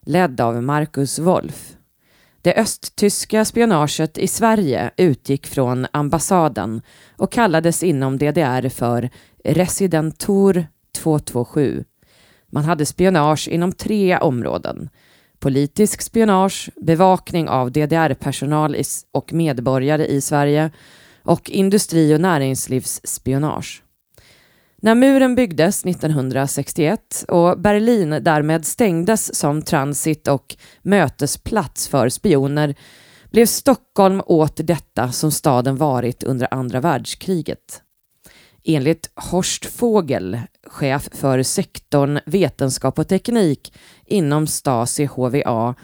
ledd 0.05 0.41
av 0.41 0.63
Marcus 0.63 1.19
Wolf. 1.19 1.77
Det 2.41 2.53
östtyska 2.53 3.45
spionaget 3.45 4.17
i 4.17 4.27
Sverige 4.27 4.91
utgick 4.97 5.47
från 5.47 5.87
ambassaden 5.91 6.81
och 7.17 7.31
kallades 7.31 7.83
inom 7.83 8.17
DDR 8.17 8.69
för 8.69 9.09
Residentur 9.43 10.67
227. 10.97 11.83
Man 12.51 12.63
hade 12.63 12.85
spionage 12.85 13.47
inom 13.47 13.71
tre 13.71 14.17
områden. 14.17 14.89
Politisk 15.39 16.01
spionage, 16.01 16.69
bevakning 16.75 17.49
av 17.49 17.71
DDR-personal 17.71 18.75
och 19.11 19.33
medborgare 19.33 20.05
i 20.05 20.21
Sverige 20.21 20.71
och 21.29 21.50
industri 21.50 22.15
och 22.15 22.21
näringslivsspionage. 22.21 23.83
När 24.81 24.95
muren 24.95 25.36
byggdes 25.36 25.86
1961 25.86 27.25
och 27.27 27.59
Berlin 27.59 28.09
därmed 28.21 28.65
stängdes 28.65 29.36
som 29.36 29.62
transit 29.62 30.27
och 30.27 30.55
mötesplats 30.81 31.88
för 31.88 32.09
spioner 32.09 32.75
blev 33.31 33.45
Stockholm 33.45 34.21
åt 34.25 34.67
detta 34.67 35.12
som 35.12 35.31
staden 35.31 35.77
varit 35.77 36.24
under 36.24 36.53
andra 36.53 36.79
världskriget. 36.81 37.81
Enligt 38.63 39.12
Horst 39.15 39.81
Vogel, 39.81 40.39
chef 40.67 41.09
för 41.12 41.43
sektorn 41.43 42.19
vetenskap 42.25 43.00
och 43.00 43.07
teknik 43.07 43.74
inom 44.05 44.48
Stasi 44.48 45.05
HVA, 45.05 45.75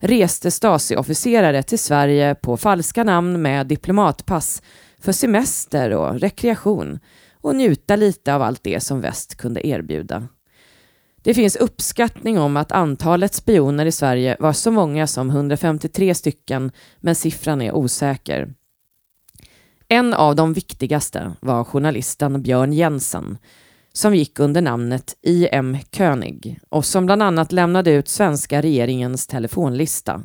reste 0.00 0.50
Stasi-officerare 0.50 1.62
till 1.62 1.78
Sverige 1.78 2.34
på 2.34 2.56
falska 2.56 3.04
namn 3.04 3.42
med 3.42 3.66
diplomatpass 3.66 4.62
för 5.00 5.12
semester 5.12 5.90
och 5.90 6.20
rekreation 6.20 6.98
och 7.40 7.56
njuta 7.56 7.96
lite 7.96 8.34
av 8.34 8.42
allt 8.42 8.62
det 8.62 8.80
som 8.80 9.00
väst 9.00 9.34
kunde 9.34 9.66
erbjuda. 9.66 10.28
Det 11.22 11.34
finns 11.34 11.56
uppskattning 11.56 12.38
om 12.38 12.56
att 12.56 12.72
antalet 12.72 13.34
spioner 13.34 13.86
i 13.86 13.92
Sverige 13.92 14.36
var 14.40 14.52
så 14.52 14.70
många 14.70 15.06
som 15.06 15.30
153 15.30 16.14
stycken, 16.14 16.72
men 17.00 17.14
siffran 17.14 17.62
är 17.62 17.74
osäker. 17.74 18.54
En 19.88 20.14
av 20.14 20.36
de 20.36 20.52
viktigaste 20.52 21.32
var 21.40 21.64
journalisten 21.64 22.42
Björn 22.42 22.72
Jensen 22.72 23.38
som 23.92 24.14
gick 24.14 24.38
under 24.38 24.62
namnet 24.62 25.16
I.M. 25.22 25.76
König 25.92 26.60
och 26.68 26.84
som 26.84 27.06
bland 27.06 27.22
annat 27.22 27.52
lämnade 27.52 27.90
ut 27.90 28.08
svenska 28.08 28.62
regeringens 28.62 29.26
telefonlista. 29.26 30.22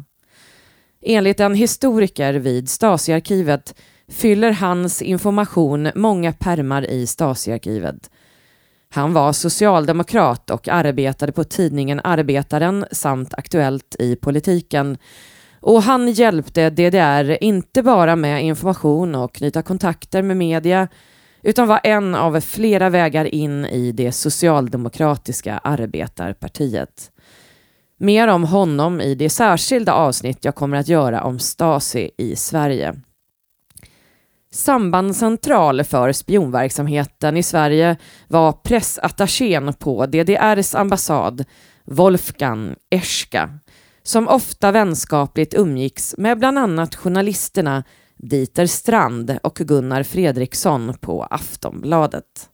Enligt 1.01 1.39
en 1.39 1.55
historiker 1.55 2.33
vid 2.33 2.69
Stasiarkivet 2.69 3.75
fyller 4.13 4.51
hans 4.51 5.01
information 5.01 5.89
många 5.95 6.33
permar 6.33 6.89
i 6.89 7.07
Stasiarkivet. 7.07 8.09
Han 8.89 9.13
var 9.13 9.33
socialdemokrat 9.33 10.49
och 10.49 10.67
arbetade 10.67 11.31
på 11.31 11.43
tidningen 11.43 12.01
Arbetaren 12.03 12.85
samt 12.91 13.33
Aktuellt 13.33 13.95
i 13.99 14.15
politiken. 14.15 14.97
Och 15.59 15.83
han 15.83 16.11
hjälpte 16.11 16.69
DDR 16.69 17.43
inte 17.43 17.83
bara 17.83 18.15
med 18.15 18.43
information 18.43 19.15
och 19.15 19.33
knyta 19.33 19.61
kontakter 19.61 20.21
med 20.21 20.37
media 20.37 20.87
utan 21.41 21.67
var 21.67 21.79
en 21.83 22.15
av 22.15 22.39
flera 22.39 22.89
vägar 22.89 23.25
in 23.25 23.65
i 23.65 23.91
det 23.91 24.11
socialdemokratiska 24.11 25.57
arbetarpartiet. 25.57 27.11
Mer 27.97 28.27
om 28.27 28.43
honom 28.43 29.01
i 29.01 29.15
det 29.15 29.29
särskilda 29.29 29.93
avsnitt 29.93 30.45
jag 30.45 30.55
kommer 30.55 30.77
att 30.77 30.87
göra 30.87 31.23
om 31.23 31.39
Stasi 31.39 32.11
i 32.17 32.35
Sverige. 32.35 32.95
Sambandscentral 34.53 35.83
för 35.83 36.11
spionverksamheten 36.11 37.37
i 37.37 37.43
Sverige 37.43 37.97
var 38.27 38.51
pressattachén 38.51 39.73
på 39.73 40.05
DDRs 40.05 40.75
ambassad, 40.75 41.45
Wolfgang 41.85 42.75
Eschka, 42.89 43.59
som 44.03 44.27
ofta 44.27 44.71
vänskapligt 44.71 45.53
umgicks 45.53 46.15
med 46.17 46.39
bland 46.39 46.59
annat 46.59 46.95
journalisterna 46.95 47.83
Dieter 48.17 48.65
Strand 48.65 49.37
och 49.43 49.55
Gunnar 49.55 50.03
Fredriksson 50.03 50.93
på 51.01 51.23
Aftonbladet. 51.23 52.49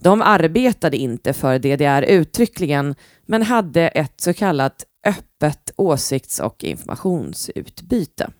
De 0.00 0.22
arbetade 0.22 0.96
inte 0.96 1.32
för 1.32 1.58
DDR 1.58 2.02
uttryckligen, 2.02 2.94
men 3.26 3.42
hade 3.42 3.88
ett 3.88 4.20
så 4.20 4.34
kallat 4.34 4.84
öppet 5.06 5.72
åsikts 5.76 6.40
och 6.40 6.64
informationsutbyte. 6.64 8.30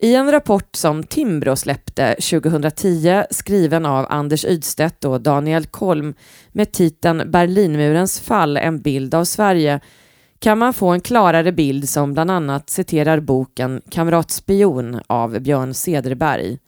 I 0.00 0.14
en 0.14 0.30
rapport 0.30 0.76
som 0.76 1.04
Timbro 1.04 1.56
släppte 1.56 2.14
2010 2.14 3.24
skriven 3.30 3.86
av 3.86 4.06
Anders 4.10 4.44
Ydstedt 4.44 5.04
och 5.04 5.20
Daniel 5.20 5.66
Kolm 5.66 6.14
med 6.52 6.72
titeln 6.72 7.30
Berlinmurens 7.30 8.20
fall, 8.20 8.56
en 8.56 8.80
bild 8.80 9.14
av 9.14 9.24
Sverige 9.24 9.80
kan 10.38 10.58
man 10.58 10.74
få 10.74 10.88
en 10.88 11.00
klarare 11.00 11.52
bild 11.52 11.88
som 11.88 12.12
bland 12.12 12.30
annat 12.30 12.70
citerar 12.70 13.20
boken 13.20 13.82
Kamratspion 13.90 15.00
av 15.06 15.40
Björn 15.40 15.74
Cederberg. 15.74 16.58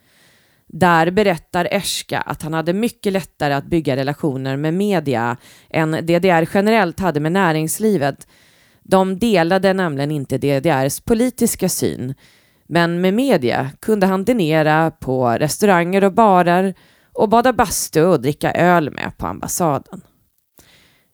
Där 0.67 1.11
berättar 1.11 1.69
Eschka 1.71 2.21
att 2.21 2.43
han 2.43 2.55
hade 2.55 2.73
mycket 2.73 3.13
lättare 3.13 3.55
att 3.55 3.67
bygga 3.67 3.97
relationer 3.97 4.57
med 4.57 4.75
media 4.75 5.37
än 5.69 5.91
DDR 5.91 6.49
generellt 6.55 7.01
hade 7.01 7.21
med 7.21 7.33
näringslivet. 7.33 8.27
De 8.83 9.19
delade 9.19 9.73
nämligen 9.73 10.11
inte 10.11 10.39
DDRs 10.39 11.01
politiska 11.01 11.69
syn 11.69 12.15
men 12.73 13.01
med 13.01 13.15
media 13.15 13.71
kunde 13.81 14.07
han 14.07 14.25
dinera 14.25 14.91
på 14.91 15.29
restauranger 15.29 16.05
och 16.05 16.13
barer 16.13 16.75
och 17.13 17.29
bada 17.29 17.53
bastu 17.53 18.05
och 18.05 18.21
dricka 18.21 18.53
öl 18.53 18.91
med 18.91 19.13
på 19.19 19.27
ambassaden. 19.27 20.01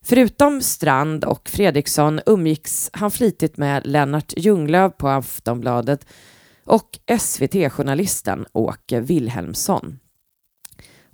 Förutom 0.04 0.62
Strand 0.62 1.24
och 1.24 1.48
Fredriksson 1.48 2.20
umgicks 2.26 2.90
han 2.92 3.10
flitigt 3.10 3.56
med 3.56 3.86
Lennart 3.86 4.32
Ljunglöf 4.36 4.96
på 4.96 5.08
Aftonbladet 5.08 6.06
och 6.64 6.98
SVT-journalisten 7.20 8.46
Åke 8.52 9.00
Wilhelmsson. 9.00 9.98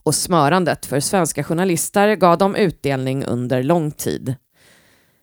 Och 0.03 0.15
smörandet 0.15 0.87
för 0.87 1.01
svenska 1.01 1.45
journalister 1.45 2.17
gav 2.17 2.39
dem 2.39 2.57
utdelning 2.57 3.25
under 3.25 3.63
lång 3.63 3.91
tid. 3.91 4.35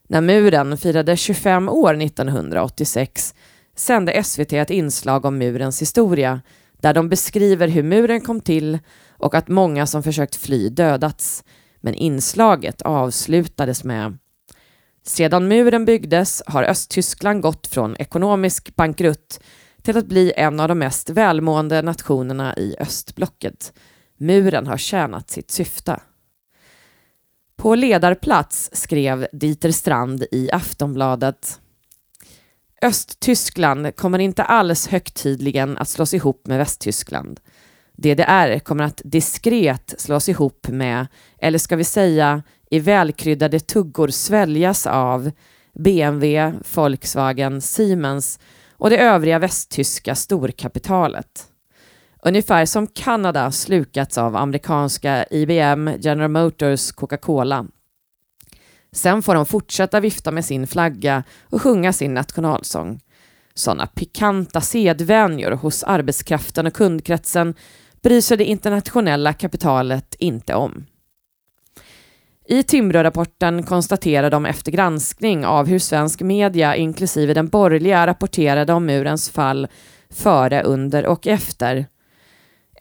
När 0.08 0.22
muren 0.22 0.78
firade 0.78 1.18
25 1.18 1.70
år 1.70 2.02
1986 2.02 3.34
sände 3.80 4.24
SVT 4.24 4.54
ett 4.54 4.70
inslag 4.70 5.26
om 5.26 5.38
murens 5.38 5.82
historia 5.82 6.42
där 6.82 6.94
de 6.94 7.10
beskriver 7.10 7.68
hur 7.68 7.84
muren 7.84 8.22
kom 8.22 8.42
till 8.42 8.80
och 9.10 9.36
att 9.36 9.48
många 9.48 9.86
som 9.86 10.04
försökt 10.04 10.36
fly 10.36 10.70
dödats. 10.70 11.44
Men 11.82 11.94
inslaget 11.94 12.82
avslutades 12.82 13.84
med 13.84 14.18
sedan 15.04 15.48
muren 15.48 15.86
byggdes 15.86 16.44
har 16.46 16.64
Östtyskland 16.64 17.42
gått 17.42 17.68
från 17.68 17.96
ekonomisk 18.00 18.76
bankrutt 18.76 19.40
till 19.82 19.98
att 19.98 20.08
bli 20.08 20.34
en 20.36 20.60
av 20.60 20.68
de 20.68 20.80
mest 20.80 21.10
välmående 21.10 21.82
nationerna 21.82 22.56
i 22.58 22.76
östblocket. 22.80 23.74
Muren 24.18 24.68
har 24.68 24.78
tjänat 24.78 25.30
sitt 25.30 25.52
syfte. 25.52 26.00
På 27.58 27.76
ledarplats 27.76 28.70
skrev 28.74 29.28
Dieter 29.32 29.72
Strand 29.72 30.26
i 30.32 30.52
Aftonbladet 30.52 31.60
Östtyskland 32.82 33.96
kommer 33.96 34.20
inte 34.20 34.44
alls 34.44 34.88
högtidligen 34.88 35.78
att 35.78 35.90
slås 35.90 36.14
ihop 36.14 36.48
med 36.48 36.58
Västtyskland. 36.58 37.40
DDR 37.98 38.60
kommer 38.60 38.84
att 38.84 39.02
diskret 39.06 39.96
slås 39.98 40.30
ihop 40.30 40.68
med, 40.68 41.08
eller 41.38 41.58
ska 41.58 41.76
vi 41.76 41.84
säga 41.84 42.44
i 42.70 42.80
välkryddade 42.80 43.60
tuggor 43.60 44.08
sväljas 44.08 44.88
av 44.88 45.32
BMW, 45.80 46.54
Volkswagen, 46.76 47.62
Siemens 47.62 48.40
och 48.72 48.90
det 48.90 48.98
övriga 48.98 49.40
västtyska 49.40 50.16
storkapitalet. 50.16 51.46
Ungefär 52.24 52.66
som 52.66 52.88
Kanada 52.88 53.52
slukats 53.52 54.18
av 54.18 54.36
amerikanska 54.36 55.26
IBM, 55.32 55.90
General 56.00 56.30
Motors, 56.30 56.92
Coca-Cola 56.92 57.66
Sen 58.92 59.22
får 59.22 59.36
de 59.36 59.46
fortsätta 59.46 60.00
vifta 60.00 60.32
med 60.32 60.46
sin 60.46 60.68
flagga 60.68 61.24
och 61.44 61.62
sjunga 61.62 61.94
sin 61.94 62.14
nationalsång. 62.14 63.00
Sådana 63.54 63.88
pikanta 63.88 64.62
sedvänjor 64.62 65.52
hos 65.52 65.84
arbetskraften 65.84 66.68
och 66.68 66.74
kundkretsen 66.74 67.54
bryr 68.02 68.22
sig 68.22 68.38
det 68.38 68.46
internationella 68.46 69.34
kapitalet 69.34 70.16
inte 70.20 70.56
om. 70.56 70.86
I 72.48 72.64
Timrå-rapporten 72.64 73.64
konstaterar 73.64 74.30
de 74.30 74.46
efter 74.46 74.72
granskning 74.72 75.46
av 75.46 75.68
hur 75.68 75.80
svensk 75.80 76.22
media, 76.22 76.76
inklusive 76.76 77.34
den 77.34 77.48
borgerliga, 77.48 78.08
rapporterade 78.08 78.74
om 78.74 78.86
murens 78.86 79.30
fall 79.30 79.68
före, 80.10 80.64
under 80.64 81.06
och 81.06 81.28
efter 81.28 81.86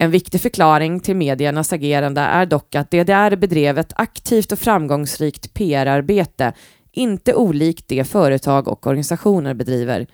en 0.01 0.11
viktig 0.11 0.41
förklaring 0.41 0.99
till 0.99 1.15
mediernas 1.15 1.73
agerande 1.73 2.21
är 2.21 2.45
dock 2.45 2.75
att 2.75 2.91
DDR 2.91 3.35
bedrev 3.35 3.77
ett 3.77 3.93
aktivt 3.95 4.51
och 4.51 4.59
framgångsrikt 4.59 5.53
PR-arbete, 5.53 6.53
inte 6.91 7.35
olikt 7.35 7.87
det 7.87 8.03
företag 8.03 8.67
och 8.67 8.87
organisationer 8.87 9.53
bedriver. 9.53 10.07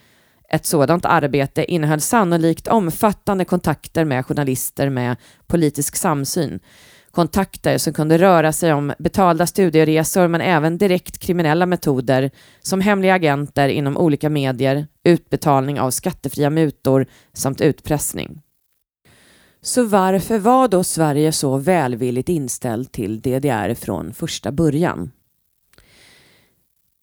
Ett 0.49 0.65
sådant 0.65 1.05
arbete 1.05 1.71
innehöll 1.71 2.01
sannolikt 2.01 2.67
omfattande 2.67 3.45
kontakter 3.45 4.05
med 4.05 4.25
journalister 4.25 4.89
med 4.89 5.15
politisk 5.47 5.95
samsyn. 5.95 6.59
Kontakter 7.11 7.77
som 7.77 7.93
kunde 7.93 8.17
röra 8.17 8.53
sig 8.53 8.73
om 8.73 8.93
betalda 8.99 9.47
studieresor 9.47 10.27
men 10.27 10.41
även 10.41 10.77
direkt 10.77 11.17
kriminella 11.17 11.65
metoder 11.65 12.31
som 12.61 12.81
hemliga 12.81 13.13
agenter 13.13 13.69
inom 13.69 13.97
olika 13.97 14.29
medier, 14.29 14.87
utbetalning 15.03 15.79
av 15.79 15.91
skattefria 15.91 16.49
mutor 16.49 17.05
samt 17.33 17.61
utpressning. 17.61 18.41
Så 19.65 19.83
varför 19.83 20.39
var 20.39 20.67
då 20.67 20.83
Sverige 20.83 21.31
så 21.31 21.57
välvilligt 21.57 22.29
inställd 22.29 22.91
till 22.91 23.21
DDR 23.21 23.73
från 23.73 24.13
första 24.13 24.51
början? 24.51 25.11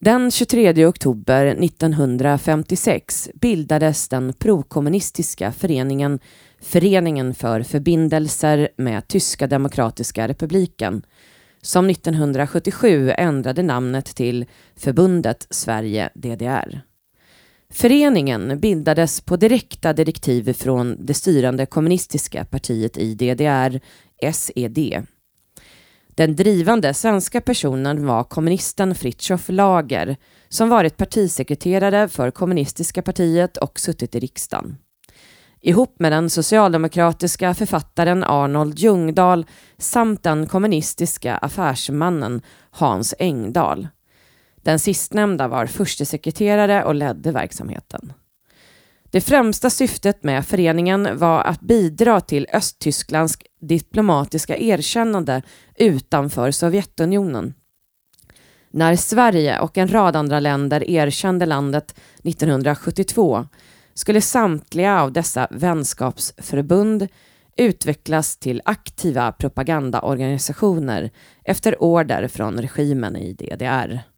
Den 0.01 0.31
23 0.31 0.85
oktober 0.85 1.45
1956 1.45 3.29
bildades 3.33 4.09
den 4.09 4.33
prokommunistiska 4.33 5.51
föreningen 5.51 6.19
Föreningen 6.59 7.33
för 7.33 7.61
förbindelser 7.61 8.69
med 8.77 9.07
Tyska 9.07 9.47
demokratiska 9.47 10.27
republiken 10.27 11.05
som 11.61 11.89
1977 11.89 13.11
ändrade 13.11 13.63
namnet 13.63 14.05
till 14.05 14.45
Förbundet 14.75 15.47
Sverige-DDR. 15.49 16.92
Föreningen 17.75 18.59
bildades 18.59 19.21
på 19.21 19.35
direkta 19.35 19.93
direktiv 19.93 20.53
från 20.53 21.05
det 21.05 21.13
styrande 21.13 21.65
kommunistiska 21.65 22.45
partiet 22.45 22.97
i 22.97 23.15
DDR, 23.15 23.79
SED. 24.33 25.05
Den 26.07 26.35
drivande 26.35 26.93
svenska 26.93 27.41
personen 27.41 28.05
var 28.05 28.23
kommunisten 28.23 28.95
Fritjof 28.95 29.45
Lager 29.49 30.17
som 30.49 30.69
varit 30.69 30.97
partisekreterare 30.97 32.07
för 32.07 32.31
kommunistiska 32.31 33.01
partiet 33.01 33.57
och 33.57 33.79
suttit 33.79 34.15
i 34.15 34.19
riksdagen. 34.19 34.77
Ihop 35.61 35.95
med 35.99 36.11
den 36.11 36.29
socialdemokratiska 36.29 37.53
författaren 37.53 38.23
Arnold 38.23 38.79
Ljungdahl 38.79 39.45
samt 39.77 40.23
den 40.23 40.47
kommunistiska 40.47 41.37
affärsmannen 41.37 42.41
Hans 42.71 43.13
Engdahl. 43.19 43.87
Den 44.63 44.79
sistnämnda 44.79 45.47
var 45.47 45.65
förstesekreterare 45.65 46.83
och 46.83 46.95
ledde 46.95 47.31
verksamheten. 47.31 48.13
Det 49.11 49.21
främsta 49.21 49.69
syftet 49.69 50.23
med 50.23 50.45
föreningen 50.45 51.17
var 51.17 51.41
att 51.41 51.61
bidra 51.61 52.21
till 52.21 52.47
Östtysklands 52.53 53.37
diplomatiska 53.61 54.57
erkännande 54.57 55.41
utanför 55.75 56.51
Sovjetunionen. 56.51 57.53
När 58.71 58.95
Sverige 58.95 59.59
och 59.59 59.77
en 59.77 59.87
rad 59.87 60.15
andra 60.15 60.39
länder 60.39 60.89
erkände 60.89 61.45
landet 61.45 61.99
1972 62.23 63.47
skulle 63.93 64.21
samtliga 64.21 65.01
av 65.01 65.11
dessa 65.11 65.47
vänskapsförbund 65.51 67.07
utvecklas 67.57 68.37
till 68.37 68.61
aktiva 68.65 69.31
propagandaorganisationer 69.31 71.11
efter 71.43 71.83
order 71.83 72.27
från 72.27 72.61
regimen 72.61 73.15
i 73.15 73.33
DDR. 73.33 74.12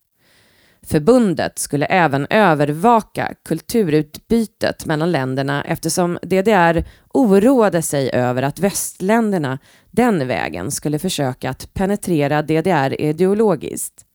Förbundet 0.88 1.60
skulle 1.60 1.86
även 1.86 2.28
övervaka 2.30 3.34
kulturutbytet 3.46 4.86
mellan 4.86 5.12
länderna 5.12 5.64
eftersom 5.64 6.20
DDR 6.22 6.84
oroade 7.14 7.82
sig 7.82 8.10
över 8.14 8.44
att 8.44 8.60
västländerna 8.60 9.60
den 9.92 10.28
vägen 10.28 10.72
skulle 10.72 11.00
försöka 11.00 11.50
att 11.50 11.74
penetrera 11.74 12.42
DDR 12.42 13.02
ideologiskt. 13.02 14.06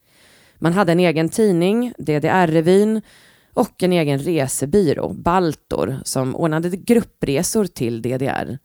Man 0.58 0.72
hade 0.72 0.92
en 0.92 1.00
egen 1.00 1.28
tidning, 1.28 1.92
DDR-revyn, 1.98 3.02
och 3.54 3.82
en 3.82 3.92
egen 3.92 4.18
resebyrå, 4.18 5.12
Baltor, 5.12 6.00
som 6.04 6.36
ordnade 6.36 6.70
gruppresor 6.70 7.64
till 7.64 8.02
DDR. 8.02 8.58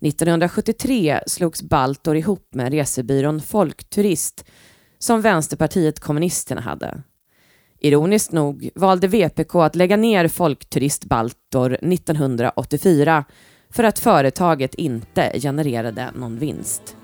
1973 0.00 1.20
slogs 1.26 1.62
Baltor 1.62 2.16
ihop 2.16 2.54
med 2.54 2.72
resebyrån 2.72 3.40
Folkturist 3.40 4.44
som 4.98 5.20
Vänsterpartiet 5.20 6.00
kommunisterna 6.00 6.60
hade. 6.60 7.02
Ironiskt 7.80 8.32
nog 8.32 8.70
valde 8.74 9.06
VPK 9.06 9.54
att 9.54 9.76
lägga 9.76 9.96
ner 9.96 10.28
Folkturist 10.28 11.04
Baltor 11.04 11.72
1984 11.72 13.24
för 13.70 13.84
att 13.84 13.98
företaget 13.98 14.74
inte 14.74 15.32
genererade 15.40 16.10
någon 16.14 16.38
vinst. 16.38 16.97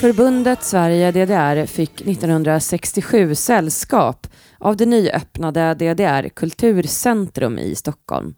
Förbundet 0.00 0.62
Sverige-DDR 0.62 1.66
fick 1.66 2.00
1967 2.00 3.34
sällskap 3.34 4.26
av 4.58 4.76
det 4.76 4.86
nyöppnade 4.86 5.74
DDR 5.74 6.28
Kulturcentrum 6.28 7.58
i 7.58 7.74
Stockholm. 7.74 8.34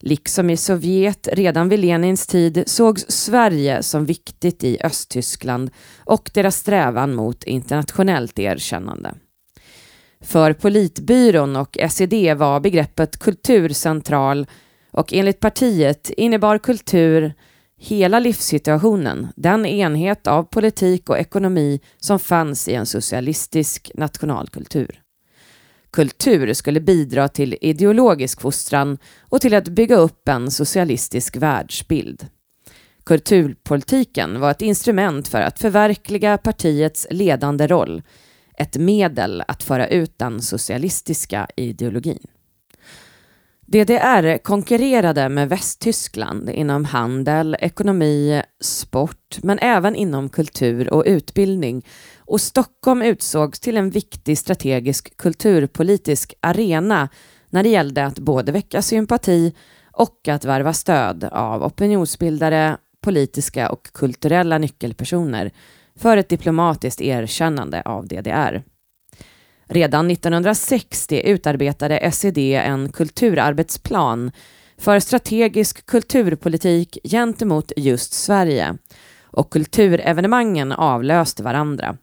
Liksom 0.00 0.50
i 0.50 0.56
Sovjet 0.56 1.28
redan 1.32 1.68
vid 1.68 1.80
Lenins 1.80 2.26
tid 2.26 2.62
sågs 2.66 3.04
Sverige 3.08 3.82
som 3.82 4.06
viktigt 4.06 4.64
i 4.64 4.78
Östtyskland 4.84 5.70
och 6.04 6.30
deras 6.34 6.56
strävan 6.56 7.14
mot 7.14 7.44
internationellt 7.44 8.38
erkännande. 8.38 9.14
För 10.20 10.52
Politbyrån 10.52 11.56
och 11.56 11.78
SED 11.90 12.36
var 12.36 12.60
begreppet 12.60 13.16
kulturcentral 13.16 14.46
och 14.90 15.12
enligt 15.12 15.40
partiet 15.40 16.10
innebar 16.10 16.58
kultur 16.58 17.34
hela 17.78 18.18
livssituationen, 18.18 19.28
den 19.36 19.66
enhet 19.66 20.26
av 20.26 20.42
politik 20.42 21.10
och 21.10 21.18
ekonomi 21.18 21.80
som 21.98 22.18
fanns 22.18 22.68
i 22.68 22.74
en 22.74 22.86
socialistisk 22.86 23.90
nationalkultur. 23.94 25.00
Kultur 25.90 26.52
skulle 26.52 26.80
bidra 26.80 27.28
till 27.28 27.56
ideologisk 27.60 28.40
fostran 28.40 28.98
och 29.20 29.40
till 29.40 29.54
att 29.54 29.68
bygga 29.68 29.96
upp 29.96 30.28
en 30.28 30.50
socialistisk 30.50 31.36
världsbild. 31.36 32.26
Kulturpolitiken 33.04 34.40
var 34.40 34.50
ett 34.50 34.62
instrument 34.62 35.28
för 35.28 35.40
att 35.40 35.58
förverkliga 35.58 36.38
partiets 36.38 37.06
ledande 37.10 37.66
roll, 37.66 38.02
ett 38.58 38.76
medel 38.76 39.42
att 39.48 39.62
föra 39.62 39.88
ut 39.88 40.18
den 40.18 40.42
socialistiska 40.42 41.46
ideologin. 41.56 42.26
DDR 43.68 44.38
konkurrerade 44.38 45.28
med 45.28 45.48
Västtyskland 45.48 46.50
inom 46.50 46.84
handel, 46.84 47.56
ekonomi, 47.60 48.42
sport 48.60 49.38
men 49.42 49.58
även 49.58 49.96
inom 49.96 50.28
kultur 50.28 50.92
och 50.92 51.02
utbildning 51.06 51.86
och 52.18 52.40
Stockholm 52.40 53.02
utsågs 53.02 53.60
till 53.60 53.76
en 53.76 53.90
viktig 53.90 54.38
strategisk 54.38 55.16
kulturpolitisk 55.16 56.34
arena 56.40 57.08
när 57.50 57.62
det 57.62 57.68
gällde 57.68 58.06
att 58.06 58.18
både 58.18 58.52
väcka 58.52 58.82
sympati 58.82 59.54
och 59.92 60.28
att 60.28 60.44
värva 60.44 60.72
stöd 60.72 61.24
av 61.24 61.62
opinionsbildare, 61.62 62.76
politiska 63.00 63.70
och 63.70 63.92
kulturella 63.92 64.58
nyckelpersoner 64.58 65.50
för 65.96 66.16
ett 66.16 66.28
diplomatiskt 66.28 67.00
erkännande 67.00 67.82
av 67.82 68.08
DDR. 68.08 68.62
Redan 69.68 70.10
1960 70.10 71.20
utarbetade 71.24 72.10
SED 72.12 72.38
en 72.38 72.92
kulturarbetsplan 72.92 74.30
för 74.78 75.00
strategisk 75.00 75.86
kulturpolitik 75.86 76.98
gentemot 77.04 77.72
just 77.76 78.12
Sverige 78.12 78.76
och 79.22 79.52
kulturevenemangen 79.52 80.72
avlöste 80.72 81.42
varandra. 81.42 81.96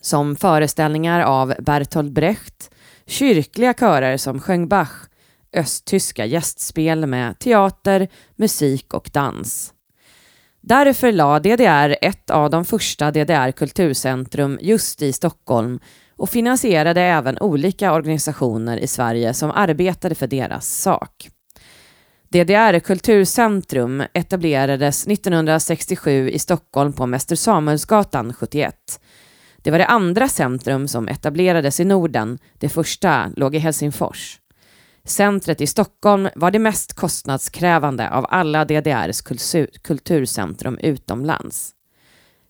Som 0.00 0.36
föreställningar 0.36 1.20
av 1.20 1.54
Bertolt 1.58 2.12
Brecht, 2.12 2.70
kyrkliga 3.06 3.74
körer 3.74 4.16
som 4.16 4.40
sjöng 4.40 4.68
Bach, 4.68 5.08
östtyska 5.52 6.26
gästspel 6.26 7.06
med 7.06 7.38
teater, 7.38 8.08
musik 8.36 8.94
och 8.94 9.10
dans. 9.12 9.74
Därför 10.60 11.12
la 11.12 11.40
DDR 11.40 11.96
ett 12.00 12.30
av 12.30 12.50
de 12.50 12.64
första 12.64 13.10
DDR 13.10 13.50
kulturcentrum 13.50 14.58
just 14.62 15.02
i 15.02 15.12
Stockholm 15.12 15.80
och 16.18 16.30
finansierade 16.30 17.02
även 17.02 17.38
olika 17.38 17.92
organisationer 17.92 18.76
i 18.76 18.86
Sverige 18.86 19.34
som 19.34 19.50
arbetade 19.50 20.14
för 20.14 20.26
deras 20.26 20.68
sak. 20.68 21.30
DDR 22.28 22.78
Kulturcentrum 22.78 24.02
etablerades 24.12 25.06
1967 25.06 26.30
i 26.30 26.38
Stockholm 26.38 26.92
på 26.92 27.06
Mäster 27.06 27.36
Samuelsgatan 27.36 28.32
71. 28.32 29.00
Det 29.56 29.70
var 29.70 29.78
det 29.78 29.86
andra 29.86 30.28
centrum 30.28 30.88
som 30.88 31.08
etablerades 31.08 31.80
i 31.80 31.84
Norden, 31.84 32.38
det 32.58 32.68
första 32.68 33.32
låg 33.36 33.54
i 33.54 33.58
Helsingfors. 33.58 34.40
Centret 35.04 35.60
i 35.60 35.66
Stockholm 35.66 36.28
var 36.34 36.50
det 36.50 36.58
mest 36.58 36.92
kostnadskrävande 36.92 38.10
av 38.10 38.26
alla 38.28 38.64
DDRs 38.64 39.20
kulturcentrum 39.82 40.78
utomlands. 40.78 41.74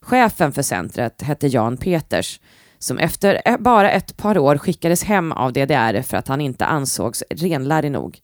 Chefen 0.02 0.52
för 0.52 0.62
centret 0.62 1.22
hette 1.22 1.46
Jan 1.46 1.76
Peters 1.76 2.40
som 2.78 2.98
efter 2.98 3.58
bara 3.58 3.90
ett 3.90 4.16
par 4.16 4.38
år 4.38 4.58
skickades 4.58 5.04
hem 5.04 5.32
av 5.32 5.52
DDR 5.52 6.02
för 6.02 6.16
att 6.16 6.28
han 6.28 6.40
inte 6.40 6.66
ansågs 6.66 7.24
renlärig 7.30 7.92
nog. 7.92 8.20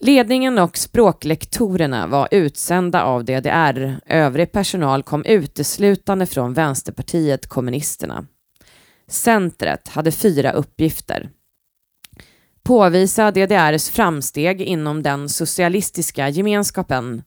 Ledningen 0.00 0.58
och 0.58 0.78
språklektorerna 0.78 2.06
var 2.06 2.28
utsända 2.30 3.02
av 3.02 3.24
DDR. 3.24 4.00
Övrig 4.06 4.52
personal 4.52 5.02
kom 5.02 5.24
uteslutande 5.24 6.26
från 6.26 6.54
Vänsterpartiet 6.54 7.46
kommunisterna. 7.46 8.26
Centret 9.08 9.88
hade 9.88 10.12
fyra 10.12 10.52
uppgifter. 10.52 11.30
Påvisa 12.62 13.30
DDRs 13.30 13.90
framsteg 13.90 14.60
inom 14.60 15.02
den 15.02 15.28
socialistiska 15.28 16.28
gemenskapen. 16.28 17.22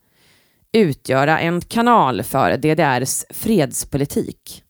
Utgöra 0.74 1.40
en 1.40 1.62
kanal 1.62 2.24
för 2.24 2.58
DDRs 2.58 3.26
fredspolitik 3.30 4.64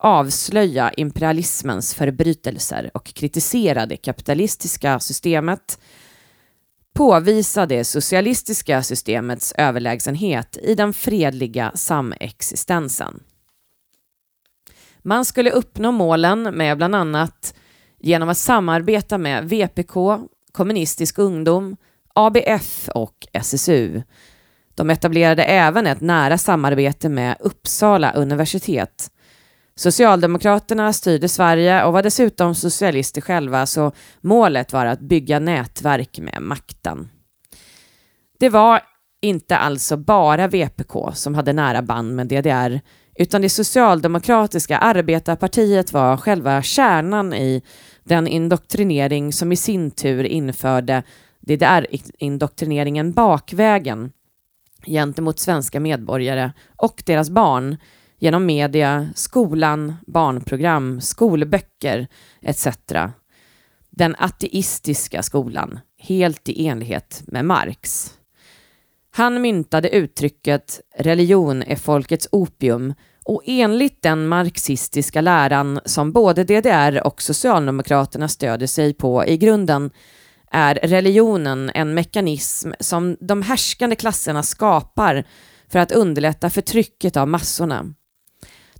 avslöja 0.00 0.92
imperialismens 0.92 1.94
förbrytelser 1.94 2.90
och 2.94 3.04
kritisera 3.04 3.86
det 3.86 3.96
kapitalistiska 3.96 5.00
systemet, 5.00 5.78
påvisa 6.94 7.66
det 7.66 7.84
socialistiska 7.84 8.82
systemets 8.82 9.54
överlägsenhet 9.58 10.56
i 10.62 10.74
den 10.74 10.92
fredliga 10.92 11.72
samexistensen. 11.74 13.22
Man 15.02 15.24
skulle 15.24 15.50
uppnå 15.50 15.92
målen 15.92 16.42
med 16.42 16.76
bland 16.76 16.94
annat 16.94 17.54
genom 17.98 18.28
att 18.28 18.38
samarbeta 18.38 19.18
med 19.18 19.48
VPK, 19.48 19.94
Kommunistisk 20.52 21.18
ungdom, 21.18 21.76
ABF 22.14 22.88
och 22.94 23.26
SSU. 23.32 24.02
De 24.74 24.90
etablerade 24.90 25.44
även 25.44 25.86
ett 25.86 26.00
nära 26.00 26.38
samarbete 26.38 27.08
med 27.08 27.36
Uppsala 27.40 28.12
universitet 28.12 29.10
Socialdemokraterna 29.80 30.92
styrde 30.92 31.28
Sverige 31.28 31.84
och 31.84 31.92
var 31.92 32.02
dessutom 32.02 32.54
socialister 32.54 33.20
själva 33.20 33.66
så 33.66 33.92
målet 34.20 34.72
var 34.72 34.86
att 34.86 35.00
bygga 35.00 35.38
nätverk 35.38 36.18
med 36.18 36.42
makten. 36.42 37.08
Det 38.38 38.48
var 38.48 38.80
inte 39.22 39.56
alltså 39.56 39.96
bara 39.96 40.48
VPK 40.48 40.92
som 41.14 41.34
hade 41.34 41.52
nära 41.52 41.82
band 41.82 42.16
med 42.16 42.26
DDR 42.26 42.80
utan 43.14 43.42
det 43.42 43.48
socialdemokratiska 43.48 44.78
arbetarpartiet 44.78 45.92
var 45.92 46.16
själva 46.16 46.62
kärnan 46.62 47.34
i 47.34 47.62
den 48.04 48.26
indoktrinering 48.26 49.32
som 49.32 49.52
i 49.52 49.56
sin 49.56 49.90
tur 49.90 50.24
införde 50.24 51.02
DDR-indoktrineringen 51.40 53.12
bakvägen 53.12 54.12
gentemot 54.86 55.38
svenska 55.38 55.80
medborgare 55.80 56.52
och 56.76 57.02
deras 57.06 57.30
barn 57.30 57.76
genom 58.20 58.46
media, 58.46 59.08
skolan, 59.14 59.94
barnprogram, 60.06 61.00
skolböcker 61.00 62.06
etc. 62.42 62.66
Den 63.90 64.16
ateistiska 64.18 65.22
skolan, 65.22 65.78
helt 65.98 66.48
i 66.48 66.66
enlighet 66.66 67.22
med 67.26 67.44
Marx. 67.44 68.14
Han 69.12 69.40
myntade 69.40 69.88
uttrycket 69.88 70.80
religion 70.96 71.62
är 71.62 71.76
folkets 71.76 72.28
opium 72.32 72.94
och 73.24 73.42
enligt 73.46 74.02
den 74.02 74.28
marxistiska 74.28 75.20
läran 75.20 75.80
som 75.84 76.12
både 76.12 76.44
DDR 76.44 77.06
och 77.06 77.22
Socialdemokraterna 77.22 78.28
stöder 78.28 78.66
sig 78.66 78.94
på 78.94 79.26
i 79.26 79.36
grunden 79.36 79.90
är 80.50 80.74
religionen 80.74 81.70
en 81.74 81.94
mekanism 81.94 82.72
som 82.80 83.16
de 83.20 83.42
härskande 83.42 83.96
klasserna 83.96 84.42
skapar 84.42 85.24
för 85.68 85.78
att 85.78 85.92
underlätta 85.92 86.50
förtrycket 86.50 87.16
av 87.16 87.28
massorna. 87.28 87.94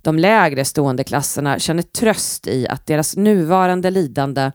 De 0.01 0.19
lägre 0.19 0.65
stående 0.65 1.03
klasserna 1.03 1.59
känner 1.59 1.83
tröst 1.83 2.47
i 2.47 2.67
att 2.67 2.85
deras 2.85 3.17
nuvarande 3.17 3.91
lidande 3.91 4.51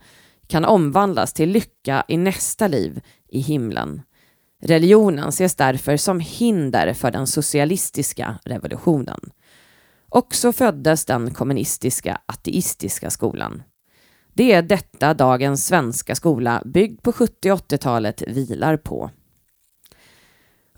kan 0.46 0.64
omvandlas 0.64 1.32
till 1.32 1.50
lycka 1.50 2.04
i 2.08 2.16
nästa 2.16 2.68
liv 2.68 3.00
i 3.28 3.40
himlen. 3.40 4.02
Religionen 4.62 5.28
ses 5.28 5.56
därför 5.56 5.96
som 5.96 6.20
hinder 6.20 6.92
för 6.92 7.10
den 7.10 7.26
socialistiska 7.26 8.38
revolutionen. 8.44 9.20
Och 10.08 10.34
så 10.34 10.52
föddes 10.52 11.04
den 11.04 11.34
kommunistiska 11.34 12.20
ateistiska 12.26 13.10
skolan. 13.10 13.62
Det 14.34 14.52
är 14.52 14.62
detta 14.62 15.14
dagens 15.14 15.66
svenska 15.66 16.14
skola, 16.14 16.62
byggd 16.64 17.02
på 17.02 17.12
70 17.12 17.50
80-talet, 17.50 18.22
vilar 18.26 18.76
på. 18.76 19.10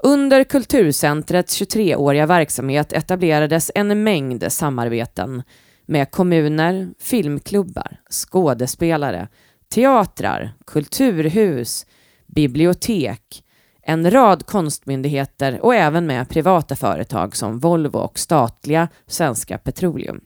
Under 0.02 0.44
Kulturcentrets 0.44 1.60
23-åriga 1.60 2.26
verksamhet 2.26 2.92
etablerades 2.92 3.70
en 3.74 4.02
mängd 4.02 4.52
samarbeten 4.52 5.42
med 5.86 6.10
kommuner, 6.10 6.88
filmklubbar, 6.98 8.00
skådespelare, 8.10 9.28
teatrar, 9.74 10.54
kulturhus, 10.66 11.86
bibliotek, 12.26 13.44
en 13.82 14.10
rad 14.10 14.46
konstmyndigheter 14.46 15.60
och 15.60 15.74
även 15.74 16.06
med 16.06 16.28
privata 16.28 16.76
företag 16.76 17.36
som 17.36 17.58
Volvo 17.58 17.98
och 17.98 18.18
statliga 18.18 18.88
Svenska 19.06 19.58
Petroleum. 19.58 20.20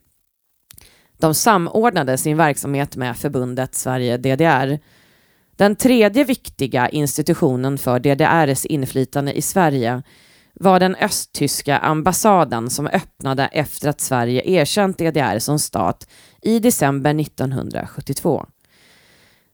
De 1.18 1.34
samordnade 1.34 2.18
sin 2.18 2.36
verksamhet 2.36 2.96
med 2.96 3.16
förbundet 3.16 3.74
Sverige-DDR. 3.74 4.78
Den 5.56 5.76
tredje 5.76 6.24
viktiga 6.24 6.88
institutionen 6.88 7.78
för 7.78 7.98
DDRs 7.98 8.66
inflytande 8.66 9.32
i 9.32 9.42
Sverige 9.42 10.02
var 10.54 10.80
den 10.80 10.94
östtyska 10.94 11.78
ambassaden 11.78 12.70
som 12.70 12.86
öppnade 12.86 13.46
efter 13.46 13.88
att 13.88 14.00
Sverige 14.00 14.42
erkänt 14.50 14.98
DDR 14.98 15.38
som 15.38 15.58
stat 15.58 16.10
i 16.42 16.58
december 16.58 17.20
1972. 17.20 18.46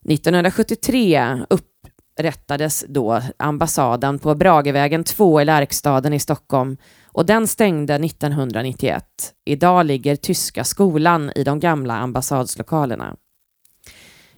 1973 0.09 1.39
upprättades 1.51 2.85
då 2.89 3.23
ambassaden 3.37 4.19
på 4.19 4.35
Bragevägen 4.35 5.05
2 5.05 5.41
i 5.41 5.45
Lärkstaden 5.45 6.13
i 6.13 6.21
Stockholm 6.21 6.77
och 7.07 7.27
den 7.27 7.47
stängde 7.47 7.95
1991. 7.95 9.05
Idag 9.45 9.87
ligger 9.87 10.17
Tyska 10.17 10.65
skolan 10.65 11.33
i 11.35 11.45
de 11.45 11.61
gamla 11.61 11.95
ambassadslokalerna. 11.99 13.17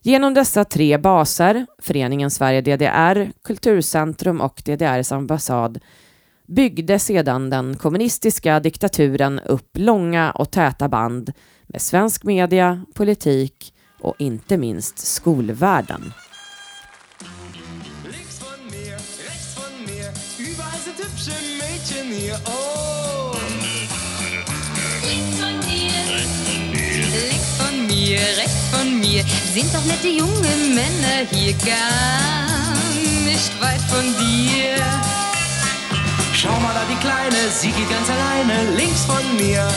Genom 0.02 0.34
dessa 0.34 0.64
tre 0.64 0.98
baser, 0.98 1.66
Föreningen 1.78 2.30
Sverige 2.30 2.60
DDR, 2.60 3.32
Kulturcentrum 3.44 4.40
och 4.40 4.62
DDRs 4.64 5.12
ambassad, 5.12 5.78
byggde 6.46 6.98
sedan 6.98 7.50
den 7.50 7.76
kommunistiska 7.76 8.60
diktaturen 8.60 9.40
upp 9.40 9.70
långa 9.72 10.30
och 10.30 10.50
täta 10.50 10.88
band 10.88 11.32
med 11.66 11.82
svensk 11.82 12.24
media, 12.24 12.84
politik 12.94 13.74
och 14.00 14.14
inte 14.18 14.56
minst 14.56 14.98
skolvärlden. 14.98 16.12
Sind 29.52 29.74
doch 29.74 29.84
nette 29.84 30.08
junge 30.08 30.54
Männer 30.74 31.26
hier 31.32 31.54
gar 31.54 32.74
nicht 33.24 33.50
weit 33.60 33.80
von 33.88 34.04
dir. 34.18 34.76
Schau 36.32 36.58
mal 36.60 36.72
da 36.72 36.84
die 36.88 36.96
Kleine, 37.00 37.50
sie 37.50 37.72
geht 37.72 37.90
ganz 37.90 38.08
alleine 38.08 38.76
links 38.76 39.04
von 39.04 39.36
mir. 39.36 39.68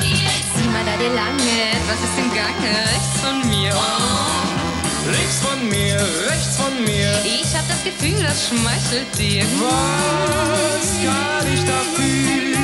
Sieh 0.00 0.68
mal 0.68 0.84
da 0.86 0.96
der 0.96 1.12
Lange, 1.12 1.58
was 1.88 1.98
ist 2.06 2.18
im 2.18 2.30
Gange 2.32 2.70
rechts 2.92 3.20
von 3.20 3.50
mir? 3.50 3.74
Oh. 3.74 5.10
Links 5.10 5.38
von 5.40 5.68
mir, 5.68 5.96
rechts 6.30 6.56
von 6.56 6.84
mir. 6.84 7.10
Ich 7.24 7.52
hab 7.56 7.66
das 7.68 7.82
Gefühl, 7.82 8.22
das 8.22 8.48
schmeichelt 8.48 9.18
dir. 9.18 9.44
Was 9.60 10.86
kann 11.02 11.52
ich 11.52 11.64
dafür? 11.64 12.58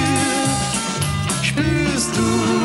Spürst 1.43 2.17
du, 2.17 2.60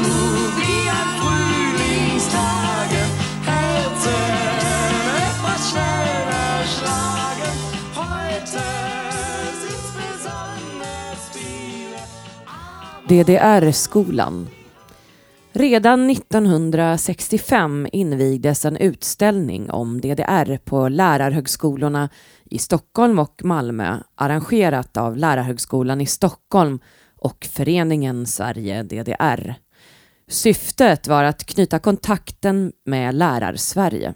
DDR-skolan. 13.16 14.50
Redan 15.54 16.10
1965 16.10 17.88
invigdes 17.92 18.66
en 18.66 18.78
utställning 18.78 19.72
om 19.72 20.02
DDR 20.02 20.58
på 20.58 20.90
lärarhögskolorna 20.90 22.10
i 22.46 22.58
Stockholm 22.58 23.20
och 23.20 23.42
Malmö 23.44 23.98
arrangerat 24.16 24.98
av 24.98 25.18
Lärarhögskolan 25.18 26.02
i 26.02 26.06
Stockholm 26.06 26.80
och 27.16 27.48
Föreningen 27.52 28.26
Sverige 28.26 28.84
DDR. 28.84 29.56
Syftet 30.28 31.08
var 31.08 31.24
att 31.24 31.46
knyta 31.46 31.80
kontakten 31.80 32.72
med 32.86 33.16
Lärarsverige. 33.16 34.14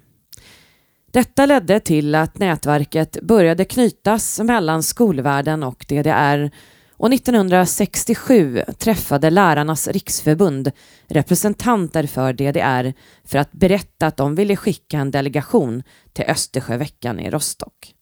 Detta 1.11 1.45
ledde 1.45 1.79
till 1.79 2.15
att 2.15 2.37
nätverket 2.37 3.21
började 3.21 3.65
knytas 3.65 4.39
mellan 4.39 4.83
skolvärlden 4.83 5.63
och 5.63 5.85
DDR 5.87 6.51
och 6.99 7.13
1967 7.13 8.63
träffade 8.77 9.29
Lärarnas 9.29 9.87
riksförbund 9.87 10.71
representanter 11.07 12.03
för 12.03 12.33
DDR 12.33 12.93
för 13.23 13.37
att 13.37 13.51
berätta 13.51 14.07
att 14.07 14.17
de 14.17 14.35
ville 14.35 14.55
skicka 14.55 14.97
en 14.97 15.11
delegation 15.11 15.83
till 16.13 16.25
Östersjöveckan 16.25 17.19
i 17.19 17.29
Rostock. 17.29 17.93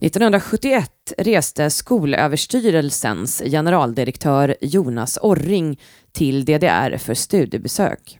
1971 0.00 0.90
reste 1.18 1.70
Skolöverstyrelsens 1.70 3.42
generaldirektör 3.46 4.56
Jonas 4.60 5.18
Orring 5.22 5.80
till 6.12 6.44
DDR 6.44 6.96
för 6.96 7.14
studiebesök. 7.14 8.18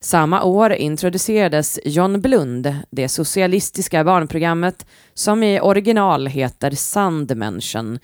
Samma 0.00 0.42
år 0.42 0.72
introducerades 0.72 1.80
John 1.84 2.20
Blund, 2.20 2.74
det 2.90 3.08
socialistiska 3.08 4.04
barnprogrammet 4.04 4.86
som 5.14 5.42
i 5.42 5.60
original 5.60 6.26
heter 6.26 6.70
Sandmenschen, 6.70 7.98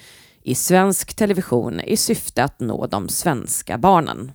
i 0.46 0.54
svensk 0.54 1.14
television 1.14 1.80
i 1.80 1.96
syfte 1.96 2.44
att 2.44 2.60
nå 2.60 2.86
de 2.86 3.08
svenska 3.08 3.78
barnen. 3.78 4.32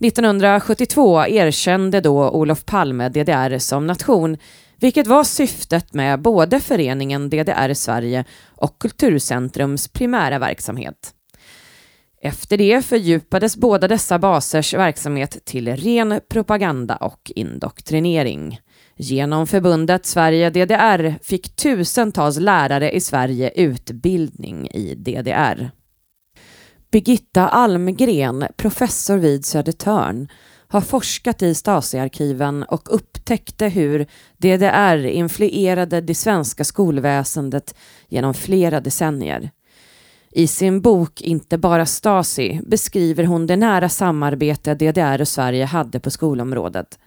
1972 0.00 1.26
erkände 1.26 2.00
då 2.00 2.30
Olof 2.30 2.64
Palme 2.64 3.08
DDR 3.08 3.58
som 3.58 3.86
nation, 3.86 4.36
vilket 4.80 5.06
var 5.06 5.24
syftet 5.24 5.94
med 5.94 6.20
både 6.20 6.60
föreningen 6.60 7.30
DDR 7.30 7.74
Sverige 7.74 8.24
och 8.46 8.78
Kulturcentrums 8.78 9.88
primära 9.88 10.38
verksamhet. 10.38 11.14
Efter 12.22 12.56
det 12.56 12.84
fördjupades 12.84 13.56
båda 13.56 13.88
dessa 13.88 14.18
basers 14.18 14.74
verksamhet 14.74 15.44
till 15.44 15.76
ren 15.76 16.20
propaganda 16.30 16.96
och 16.96 17.32
indoktrinering. 17.34 18.60
Genom 19.02 19.46
förbundet 19.46 20.06
Sverige 20.06 20.50
DDR 20.50 21.18
fick 21.22 21.56
tusentals 21.56 22.38
lärare 22.38 22.92
i 22.92 23.00
Sverige 23.00 23.50
utbildning 23.50 24.68
i 24.68 24.94
DDR. 24.94 25.70
Birgitta 26.92 27.48
Almgren, 27.48 28.46
professor 28.56 29.16
vid 29.16 29.44
Södertörn, 29.44 30.28
har 30.68 30.80
forskat 30.80 31.42
i 31.42 31.54
Stasi-arkiven 31.54 32.62
och 32.62 32.94
upptäckte 32.94 33.68
hur 33.68 34.06
DDR 34.36 35.06
influerade 35.06 36.00
det 36.00 36.14
svenska 36.14 36.64
skolväsendet 36.64 37.74
genom 38.08 38.34
flera 38.34 38.80
decennier. 38.80 39.50
I 40.30 40.46
sin 40.46 40.80
bok 40.80 41.20
Inte 41.20 41.58
bara 41.58 41.86
Stasi 41.86 42.60
beskriver 42.66 43.24
hon 43.24 43.46
det 43.46 43.56
nära 43.56 43.88
samarbete 43.88 44.74
DDR 44.74 45.20
och 45.20 45.28
Sverige 45.28 45.64
hade 45.64 46.00
på 46.00 46.10
skolområdet. 46.10 46.98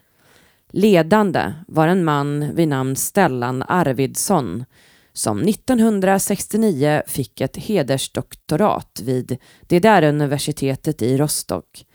Ledande 0.72 1.52
var 1.68 1.88
en 1.88 2.04
man 2.04 2.54
vid 2.54 2.68
namn 2.68 2.96
Stellan 2.96 3.62
Arvidsson 3.62 4.64
som 5.12 5.42
1969 5.42 7.02
fick 7.06 7.40
ett 7.40 7.56
hedersdoktorat 7.56 9.00
vid 9.04 9.38
DDR-universitetet 9.68 11.02
i 11.02 11.16
Rostock. 11.16 11.86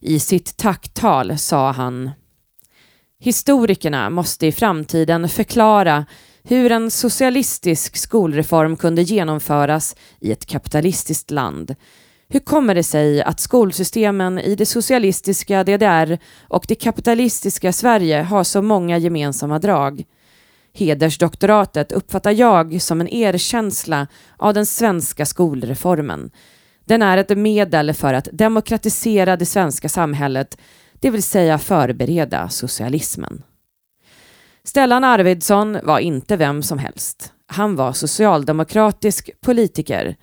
I 0.00 0.18
sitt 0.18 0.56
tacktal 0.56 1.38
sa 1.38 1.72
han 1.72 2.10
Historikerna 3.18 4.10
måste 4.10 4.46
i 4.46 4.52
framtiden 4.52 5.28
förklara 5.28 6.06
hur 6.42 6.72
en 6.72 6.90
socialistisk 6.90 7.96
skolreform 7.96 8.76
kunde 8.76 9.02
genomföras 9.02 9.96
i 10.20 10.32
ett 10.32 10.46
kapitalistiskt 10.46 11.30
land. 11.30 11.74
Hur 12.32 12.40
kommer 12.40 12.74
det 12.74 12.82
sig 12.82 13.22
att 13.22 13.40
skolsystemen 13.40 14.38
i 14.38 14.54
det 14.54 14.66
socialistiska 14.66 15.64
DDR 15.64 16.18
och 16.48 16.64
det 16.68 16.74
kapitalistiska 16.74 17.72
Sverige 17.72 18.22
har 18.22 18.44
så 18.44 18.62
många 18.62 18.98
gemensamma 18.98 19.58
drag? 19.58 20.04
Hedersdoktoratet 20.74 21.92
uppfattar 21.92 22.30
jag 22.30 22.82
som 22.82 23.00
en 23.00 23.08
erkänsla 23.08 24.06
av 24.36 24.54
den 24.54 24.66
svenska 24.66 25.26
skolreformen. 25.26 26.30
Den 26.84 27.02
är 27.02 27.18
ett 27.18 27.38
medel 27.38 27.94
för 27.94 28.14
att 28.14 28.28
demokratisera 28.32 29.36
det 29.36 29.46
svenska 29.46 29.88
samhället, 29.88 30.58
det 31.00 31.10
vill 31.10 31.22
säga 31.22 31.58
förbereda 31.58 32.48
socialismen. 32.48 33.42
Stellan 34.64 35.04
Arvidsson 35.04 35.78
var 35.82 35.98
inte 35.98 36.36
vem 36.36 36.62
som 36.62 36.78
helst. 36.78 37.32
Han 37.46 37.76
var 37.76 37.92
socialdemokratisk 37.92 39.30
politiker, 39.40 40.16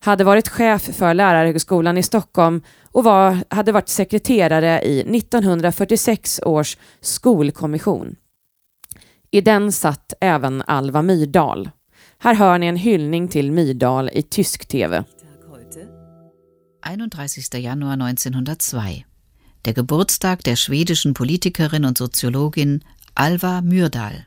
hade 0.00 0.24
varit 0.24 0.48
chef 0.48 0.82
för 0.82 1.14
Lärarhögskolan 1.14 1.98
i 1.98 2.02
Stockholm 2.02 2.62
och 2.84 3.04
var, 3.04 3.38
hade 3.48 3.72
varit 3.72 3.88
sekreterare 3.88 4.82
i 4.82 5.00
1946 5.00 6.40
års 6.44 6.76
skolkommission. 7.00 8.16
I 9.30 9.40
den 9.40 9.72
satt 9.72 10.12
även 10.20 10.62
Alva 10.66 11.02
Myrdal. 11.02 11.70
Här 12.18 12.34
hör 12.34 12.58
ni 12.58 12.66
en 12.66 12.76
hyllning 12.76 13.28
till 13.28 13.52
Myrdal 13.52 14.10
i 14.12 14.22
tysk 14.22 14.68
TV. 14.68 15.04
31. 16.82 17.54
Januar 17.54 18.08
1902. 18.10 18.78
Der 19.62 19.74
Geburtstag 19.74 20.44
der 20.44 20.56
schwedischen 20.56 21.14
Politikerin 21.14 21.84
und 21.84 21.98
Soziologin 21.98 22.80
Alva 23.14 23.60
Myrdal. 23.60 24.24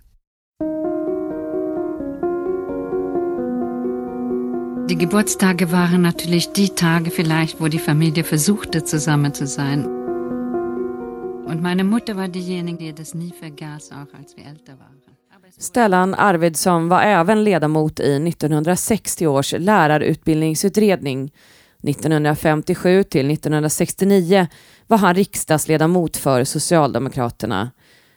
Die 4.92 4.98
Geburtstage 4.98 5.72
waren 5.72 6.02
natürlich 6.02 6.52
die 6.52 6.68
Tage 6.68 7.12
vielleicht, 7.12 7.62
wo 7.62 7.70
die 7.70 7.80
Familie 7.80 8.26
versuchte, 8.26 8.84
zusammen 8.84 9.34
zu 9.34 9.48
sein. 9.48 9.86
Und 11.46 11.62
meine 11.62 11.86
Mutter 11.86 12.18
war 12.18 12.28
diejenige, 12.28 12.78
die 12.78 12.94
das 12.94 13.14
nie 13.14 13.32
vergaß, 13.32 13.92
auch 13.94 14.14
als 14.20 14.36
wir 14.36 14.46
älter 14.46 14.78
waren. 14.78 15.02
Stellan 15.58 16.14
Arvidsson 16.14 16.90
var 16.90 17.04
även 17.04 17.38
ledamot 17.38 18.00
i 18.02 18.16
1960 18.16 19.28
års 19.28 19.52
lärarutbildningsutredning. 19.54 21.32
1957 21.84 23.10
till 23.10 23.30
1969 23.32 24.48
var 24.88 24.98
han 24.98 25.16
riksdagsledamot 25.16 26.18
för 26.18 26.44
Socialdemokraterna. 26.44 27.72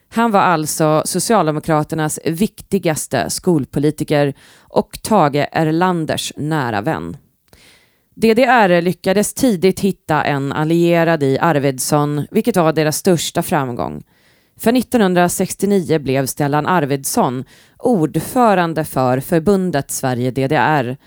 Han 0.09 0.31
var 0.31 0.39
alltså 0.39 1.01
Socialdemokraternas 1.05 2.19
viktigaste 2.25 3.29
skolpolitiker 3.29 4.33
och 4.59 4.99
Tage 5.03 5.47
Erlanders 5.51 6.33
nära 6.37 6.81
vän. 6.81 7.17
DDR 8.15 8.81
lyckades 8.81 9.33
tidigt 9.33 9.79
hitta 9.79 10.23
en 10.23 10.51
allierad 10.51 11.23
i 11.23 11.39
Arvidsson, 11.39 12.27
vilket 12.31 12.57
var 12.57 12.73
deras 12.73 12.97
största 12.97 13.43
framgång. 13.43 14.03
För 14.59 14.77
1969 14.77 15.99
blev 15.99 16.25
Stellan 16.25 16.65
Arvidsson 16.65 17.43
ordförande 17.77 18.85
för 18.85 19.19
förbundet 19.19 19.91
Sverige-DDR. 19.91 20.97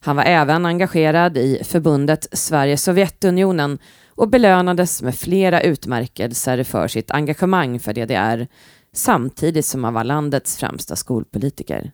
Han 0.00 0.16
var 0.16 0.24
även 0.24 0.66
engagerad 0.66 1.36
i 1.36 1.62
förbundet 1.64 2.26
Sverige-Sovjetunionen 2.32 3.78
och 4.18 4.28
belönades 4.28 5.02
med 5.02 5.14
flera 5.14 5.60
utmärkelser 5.60 6.62
för 6.62 6.88
sitt 6.88 7.10
engagemang 7.10 7.80
för 7.80 7.92
DDR 7.92 8.46
samtidigt 8.92 9.66
som 9.66 9.84
han 9.84 9.94
var 9.94 10.04
landets 10.04 10.56
främsta 10.56 10.96
skolpolitiker. 10.96 11.92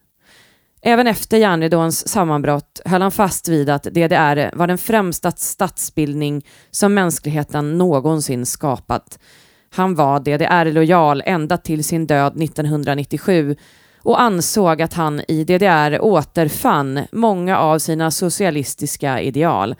Även 0.82 1.06
efter 1.06 1.36
järnridåns 1.36 2.08
sammanbrott 2.08 2.80
höll 2.84 3.02
han 3.02 3.10
fast 3.10 3.48
vid 3.48 3.70
att 3.70 3.82
DDR 3.82 4.56
var 4.56 4.66
den 4.66 4.78
främsta 4.78 5.30
statsbildning 5.30 6.46
som 6.70 6.94
mänskligheten 6.94 7.78
någonsin 7.78 8.46
skapat. 8.46 9.18
Han 9.70 9.94
var 9.94 10.20
DDR-lojal 10.20 11.22
ända 11.26 11.56
till 11.56 11.84
sin 11.84 12.06
död 12.06 12.42
1997 12.42 13.56
och 13.98 14.20
ansåg 14.20 14.82
att 14.82 14.94
han 14.94 15.22
i 15.28 15.44
DDR 15.44 15.98
återfann 16.00 17.00
många 17.12 17.58
av 17.58 17.78
sina 17.78 18.10
socialistiska 18.10 19.20
ideal 19.20 19.74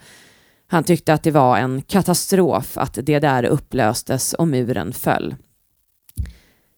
han 0.67 0.83
tyckte 0.83 1.13
att 1.13 1.23
det 1.23 1.31
var 1.31 1.57
en 1.57 1.81
katastrof 1.81 2.77
att 2.77 2.93
DDR 2.93 3.45
upplöstes 3.45 4.33
och 4.33 4.47
muren 4.47 4.93
föll. 4.93 5.35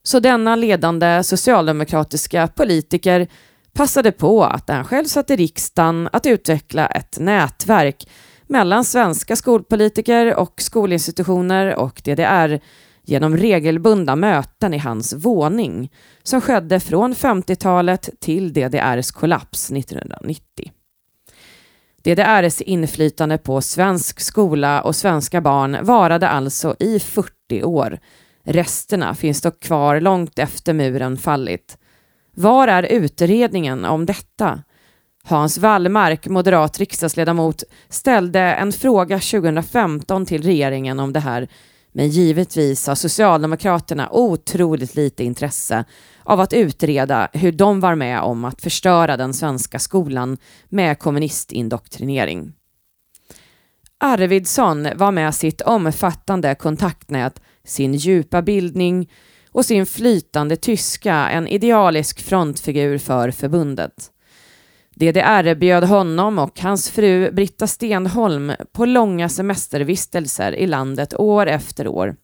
Så 0.03 0.19
denna 0.19 0.55
ledande 0.55 1.23
socialdemokratiska 1.23 2.47
politiker 2.47 3.27
passade 3.73 4.11
på 4.11 4.43
att 4.43 4.67
när 4.67 4.75
han 4.75 4.85
själv 4.85 5.05
satt 5.05 5.29
i 5.29 5.35
riksdagen 5.35 6.09
att 6.13 6.25
utveckla 6.25 6.87
ett 6.87 7.19
nätverk 7.19 8.09
mellan 8.47 8.83
svenska 8.83 9.35
skolpolitiker 9.35 10.35
och 10.35 10.61
skolinstitutioner 10.61 11.75
och 11.75 12.01
DDR 12.03 12.59
genom 13.03 13.37
regelbundna 13.37 14.15
möten 14.15 14.73
i 14.73 14.77
hans 14.77 15.13
våning 15.13 15.91
som 16.23 16.41
skedde 16.41 16.79
från 16.79 17.13
50-talet 17.13 18.09
till 18.19 18.53
DDRs 18.53 19.11
kollaps 19.11 19.71
1990. 19.71 20.71
DDRs 22.07 22.61
inflytande 22.61 23.37
på 23.37 23.61
svensk 23.61 24.19
skola 24.19 24.81
och 24.81 24.95
svenska 24.95 25.41
barn 25.41 25.77
varade 25.81 26.27
alltså 26.27 26.75
i 26.79 26.99
40 26.99 27.63
år. 27.63 27.99
Resterna 28.43 29.15
finns 29.15 29.41
dock 29.41 29.59
kvar 29.59 29.99
långt 29.99 30.39
efter 30.39 30.73
muren 30.73 31.17
fallit. 31.17 31.77
Var 32.35 32.67
är 32.67 32.83
utredningen 32.83 33.85
om 33.85 34.05
detta? 34.05 34.63
Hans 35.23 35.57
Wallmark, 35.57 36.27
moderat 36.27 36.79
riksdagsledamot, 36.79 37.63
ställde 37.89 38.39
en 38.39 38.71
fråga 38.71 39.19
2015 39.19 40.25
till 40.25 40.43
regeringen 40.43 40.99
om 40.99 41.13
det 41.13 41.19
här 41.19 41.47
men 41.97 42.09
givetvis 42.09 42.87
har 42.87 42.95
Socialdemokraterna 42.95 44.09
otroligt 44.11 44.95
lite 44.95 45.23
intresse 45.23 45.85
av 46.23 46.39
att 46.39 46.53
utreda 46.53 47.29
hur 47.33 47.51
de 47.51 47.79
var 47.79 47.95
med 47.95 48.21
om 48.21 48.45
att 48.45 48.61
förstöra 48.61 49.17
den 49.17 49.33
svenska 49.33 49.79
skolan 49.79 50.37
med 50.69 50.99
kommunistindoktrinering. 50.99 52.53
Arvidsson 53.97 54.87
var 54.95 55.11
med 55.11 55.35
sitt 55.35 55.61
omfattande 55.61 56.55
kontaktnät, 56.55 57.41
sin 57.63 57.93
djupa 57.93 58.41
bildning 58.41 59.11
och 59.51 59.65
sin 59.65 59.85
flytande 59.85 60.55
tyska 60.55 61.15
en 61.15 61.47
idealisk 61.47 62.21
frontfigur 62.21 62.97
för 62.97 63.31
förbundet. 63.31 64.11
DDR 64.99 65.55
bjöd 65.55 65.83
honom 65.83 66.39
och 66.39 66.59
hans 66.59 66.89
fru 66.89 67.31
Britta 67.31 67.67
Stenholm 67.67 68.51
på 68.71 68.85
långa 68.85 69.29
semestervistelser 69.29 70.55
i 70.55 70.67
landet 70.67 71.13
år 71.13 71.47
efter 71.47 71.87
år. 71.87 72.15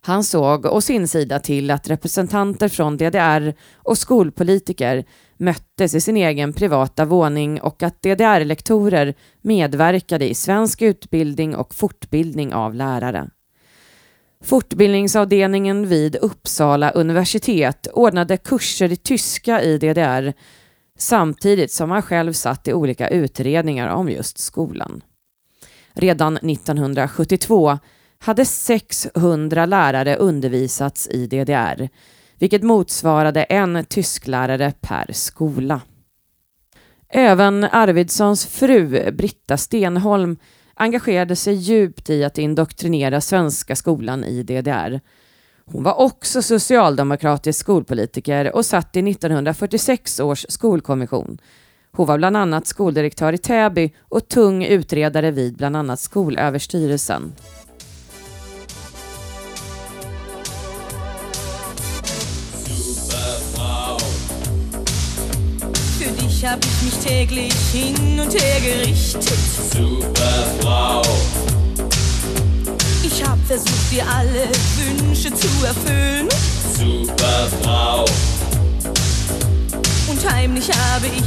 Han 0.00 0.24
såg 0.24 0.66
å 0.66 0.80
sin 0.80 1.08
sida 1.08 1.38
till 1.38 1.70
att 1.70 1.88
representanter 1.88 2.68
från 2.68 2.96
DDR 2.96 3.54
och 3.74 3.98
skolpolitiker 3.98 5.04
möttes 5.36 5.94
i 5.94 6.00
sin 6.00 6.16
egen 6.16 6.52
privata 6.52 7.04
våning 7.04 7.60
och 7.60 7.82
att 7.82 8.02
DDR-lektorer 8.02 9.14
medverkade 9.42 10.28
i 10.28 10.34
svensk 10.34 10.82
utbildning 10.82 11.56
och 11.56 11.74
fortbildning 11.74 12.54
av 12.54 12.74
lärare. 12.74 13.28
Fortbildningsavdelningen 14.44 15.88
vid 15.88 16.16
Uppsala 16.16 16.90
universitet 16.90 17.86
ordnade 17.92 18.36
kurser 18.36 18.92
i 18.92 18.96
tyska 18.96 19.62
i 19.62 19.78
DDR 19.78 20.32
samtidigt 21.00 21.72
som 21.72 21.90
han 21.90 22.02
själv 22.02 22.32
satt 22.32 22.68
i 22.68 22.72
olika 22.72 23.08
utredningar 23.08 23.88
om 23.88 24.08
just 24.08 24.38
skolan. 24.38 25.02
Redan 25.92 26.36
1972 26.36 27.78
hade 28.18 28.44
600 28.44 29.66
lärare 29.66 30.16
undervisats 30.16 31.08
i 31.08 31.26
DDR, 31.26 31.88
vilket 32.38 32.62
motsvarade 32.62 33.42
en 33.42 33.84
tysklärare 33.84 34.72
per 34.80 35.12
skola. 35.12 35.80
Även 37.08 37.64
Arvidssons 37.64 38.46
fru 38.46 39.10
Britta 39.12 39.56
Stenholm 39.56 40.36
engagerade 40.74 41.36
sig 41.36 41.54
djupt 41.54 42.10
i 42.10 42.24
att 42.24 42.38
indoktrinera 42.38 43.20
svenska 43.20 43.76
skolan 43.76 44.24
i 44.24 44.42
DDR 44.42 45.00
hon 45.72 45.82
var 45.82 46.00
också 46.00 46.42
socialdemokratisk 46.42 47.60
skolpolitiker 47.60 48.54
och 48.56 48.66
satt 48.66 48.96
i 48.96 49.10
1946 49.10 50.20
års 50.20 50.46
skolkommission. 50.48 51.38
Hon 51.92 52.06
var 52.06 52.18
bland 52.18 52.36
annat 52.36 52.66
skoldirektör 52.66 53.32
i 53.32 53.38
Täby 53.38 53.92
och 54.08 54.28
tung 54.28 54.64
utredare 54.64 55.30
vid 55.30 55.56
bland 55.56 55.76
annat 55.76 56.00
Skolöverstyrelsen. 56.00 57.32
hab 66.42 66.58
ich 66.64 66.82
mich 66.82 66.98
täglich 67.04 67.52
hin 67.72 68.18
und 68.18 68.32
her 68.32 68.60
gerichtet. 68.60 69.50
Ich 73.12 73.26
hab 73.26 73.38
versucht, 73.44 73.90
dir 73.90 74.04
alle 74.08 74.48
Wünsche 74.76 75.34
zu 75.34 75.48
erfüllen. 75.66 76.28
Super 76.78 77.48
Frau. 77.60 78.04
Und 80.08 80.32
heimlich 80.32 80.68
habe 80.70 81.06
ich 81.06 81.24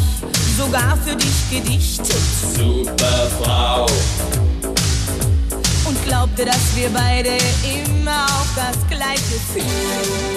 sogar 0.57 0.95
für 0.97 1.15
dich 1.15 1.49
gedichtet. 1.51 2.23
Super 2.55 3.27
Frau. 3.41 3.85
Und 5.85 6.05
glaubte, 6.05 6.45
dass 6.45 6.75
wir 6.75 6.89
beide 6.89 7.37
immer 7.75 8.25
auf 8.27 8.47
das 8.55 8.77
Gleiche 8.87 9.37
fühlen. 9.51 10.33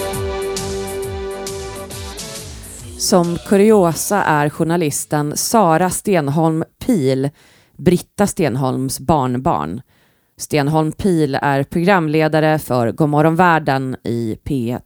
Som 2.97 3.39
kuriosa 3.47 4.21
är 4.23 4.51
journalisten 4.57 5.33
Sara 5.35 5.89
Stenholm 5.89 6.65
Pil 6.79 7.31
Britta 7.77 8.27
Stenholms 8.27 8.99
barnbarn. 8.99 9.81
Stenholm 10.39 10.91
Pil 10.91 11.37
är 11.41 11.63
programledare 11.63 12.59
för 12.59 12.91
Godmorgon 12.91 13.35
världen 13.35 13.95
i 14.03 14.37
P1. 14.43 14.81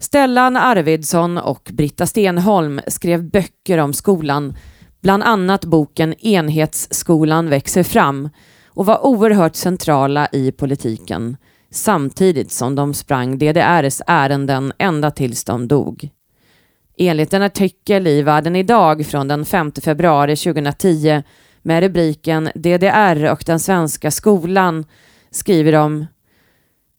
Stellan 0.00 0.56
Arvidsson 0.56 1.38
och 1.38 1.70
Britta 1.72 2.06
Stenholm 2.06 2.80
skrev 2.86 3.30
böcker 3.30 3.78
om 3.78 3.92
skolan, 3.92 4.54
bland 5.02 5.22
annat 5.22 5.64
boken 5.64 6.14
Enhetsskolan 6.18 7.48
växer 7.48 7.82
fram 7.82 8.28
och 8.68 8.86
var 8.86 9.06
oerhört 9.06 9.56
centrala 9.56 10.28
i 10.32 10.52
politiken 10.52 11.36
samtidigt 11.70 12.52
som 12.52 12.74
de 12.74 12.94
sprang 12.94 13.38
DDRs 13.38 14.02
ärenden 14.06 14.72
ända 14.78 15.10
tills 15.10 15.44
de 15.44 15.68
dog. 15.68 16.08
Enligt 16.98 17.34
en 17.34 17.42
artikel 17.42 18.06
i 18.06 18.22
Världen 18.22 18.56
idag 18.56 19.06
från 19.06 19.28
den 19.28 19.44
5 19.44 19.72
februari 19.72 20.36
2010 20.36 21.22
med 21.62 21.82
rubriken 21.82 22.50
DDR 22.54 23.32
och 23.32 23.42
den 23.46 23.60
svenska 23.60 24.10
skolan 24.10 24.84
skriver 25.30 25.72
de 25.72 26.06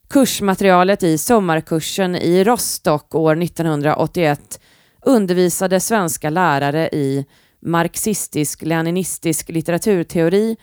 Kursmaterialet 0.10 1.04
i 1.04 1.18
sommarkursen 1.18 2.16
i 2.16 2.44
Rostock 2.44 3.16
år 3.16 3.44
1981 3.44 4.60
undervisade 5.06 5.80
svenska 5.80 6.30
lärare 6.30 6.90
i 6.94 7.26
marxistisk-leninistisk 7.60 9.50
litteraturteori 9.50 10.58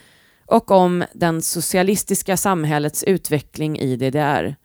och 0.47 0.71
om 0.71 1.05
den 1.13 1.43
socialistiska 1.43 2.37
samhällets 2.37 3.05
utveckling 3.05 3.79
i 3.79 3.97
DDR. 3.97 4.57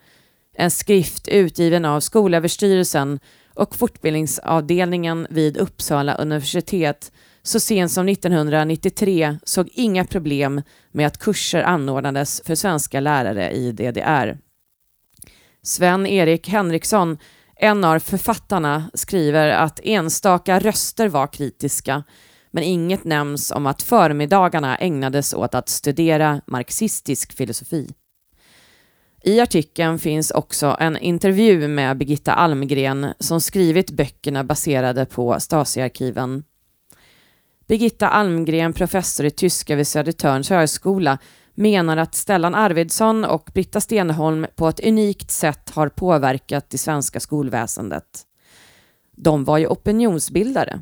En 0.56 0.72
skrift 0.72 1.28
utgiven 1.28 1.86
av 1.86 2.00
Skolöverstyrelsen 2.00 3.20
och 3.54 3.76
fortbildningsavdelningen 3.76 5.28
vid 5.30 5.58
Uppsala 5.58 6.16
universitet 6.16 7.12
så 7.44 7.60
sent 7.60 7.92
som 7.92 8.10
1993 8.10 9.38
såg 9.44 9.70
inga 9.74 10.06
problem 10.06 10.62
med 10.92 11.08
att 11.08 11.20
kurser 11.20 11.64
anordnades 11.64 12.42
för 12.46 12.56
svenska 12.56 13.00
lärare 13.00 13.52
i 13.52 13.72
DDR. 13.72 14.38
Sven-Erik 15.62 16.50
Henriksson, 16.50 17.18
en 17.56 17.84
av 17.84 18.00
författarna, 18.00 18.90
skriver 18.94 19.50
att 19.50 19.80
enstaka 19.84 20.60
röster 20.60 21.10
var 21.10 21.28
kritiska 21.28 22.04
men 22.52 22.64
inget 22.64 23.04
nämns 23.04 23.52
om 23.52 23.66
att 23.66 23.82
förmiddagarna 23.82 24.78
ägnades 24.78 25.34
åt 25.34 25.56
att 25.56 25.70
studera 25.70 26.42
marxistisk 26.48 27.34
filosofi. 27.34 27.90
I 29.24 29.40
artikeln 29.40 30.00
finns 30.00 30.32
också 30.32 30.78
en 30.80 30.98
intervju 30.98 31.68
med 31.68 31.98
Birgitta 31.98 32.34
Almgren 32.34 33.14
som 33.20 33.42
skrivit 33.42 33.92
böckerna 33.92 34.44
baserade 34.44 35.06
på 35.06 35.40
Stasiarkiven. 35.40 36.44
Birgitta 37.68 38.10
Almgren, 38.10 38.74
professor 38.74 39.26
i 39.26 39.32
tyska 39.32 39.76
vid 39.76 39.88
Södertörns 39.88 40.50
högskola, 40.50 41.18
menar 41.56 41.98
att 41.98 42.16
Stellan 42.16 42.56
Arvidsson 42.56 43.26
och 43.26 43.50
Britta 43.54 43.82
Stenholm 43.82 44.46
på 44.56 44.68
ett 44.68 44.86
unikt 44.86 45.32
sätt 45.32 45.70
har 45.70 45.90
påverkat 45.90 46.70
det 46.70 46.78
svenska 46.78 47.20
skolväsendet. 47.20 48.06
De 49.16 49.44
var 49.44 49.58
ju 49.58 49.68
opinionsbildare. 49.68 50.80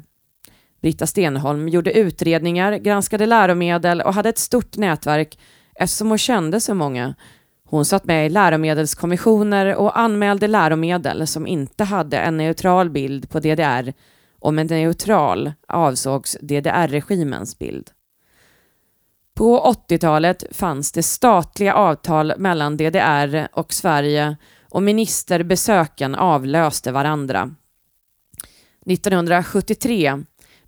Britta 0.81 1.07
Stenholm 1.07 1.69
gjorde 1.69 1.93
utredningar, 1.93 2.77
granskade 2.77 3.25
läromedel 3.25 4.01
och 4.01 4.13
hade 4.13 4.29
ett 4.29 4.37
stort 4.37 4.77
nätverk 4.77 5.39
eftersom 5.75 6.09
hon 6.09 6.17
kände 6.17 6.59
så 6.59 6.73
många 6.73 7.15
hon 7.71 7.85
satt 7.85 8.05
med 8.05 8.25
i 8.25 8.29
läromedelskommissioner 8.29 9.75
och 9.75 9.99
anmälde 9.99 10.47
läromedel 10.47 11.27
som 11.27 11.47
inte 11.47 11.83
hade 11.83 12.17
en 12.17 12.37
neutral 12.37 12.89
bild 12.89 13.29
på 13.29 13.39
DDR 13.39 13.93
och 14.41 14.53
med 14.53 14.69
neutral 14.69 15.51
avsågs 15.67 16.37
DDR-regimens 16.41 17.59
bild. 17.59 17.89
På 19.33 19.75
80-talet 19.89 20.43
fanns 20.51 20.91
det 20.91 21.03
statliga 21.03 21.73
avtal 21.73 22.33
mellan 22.37 22.77
DDR 22.77 23.47
och 23.53 23.73
Sverige 23.73 24.37
och 24.69 24.83
ministerbesöken 24.83 26.15
avlöste 26.15 26.91
varandra. 26.91 27.55
1973 28.85 30.23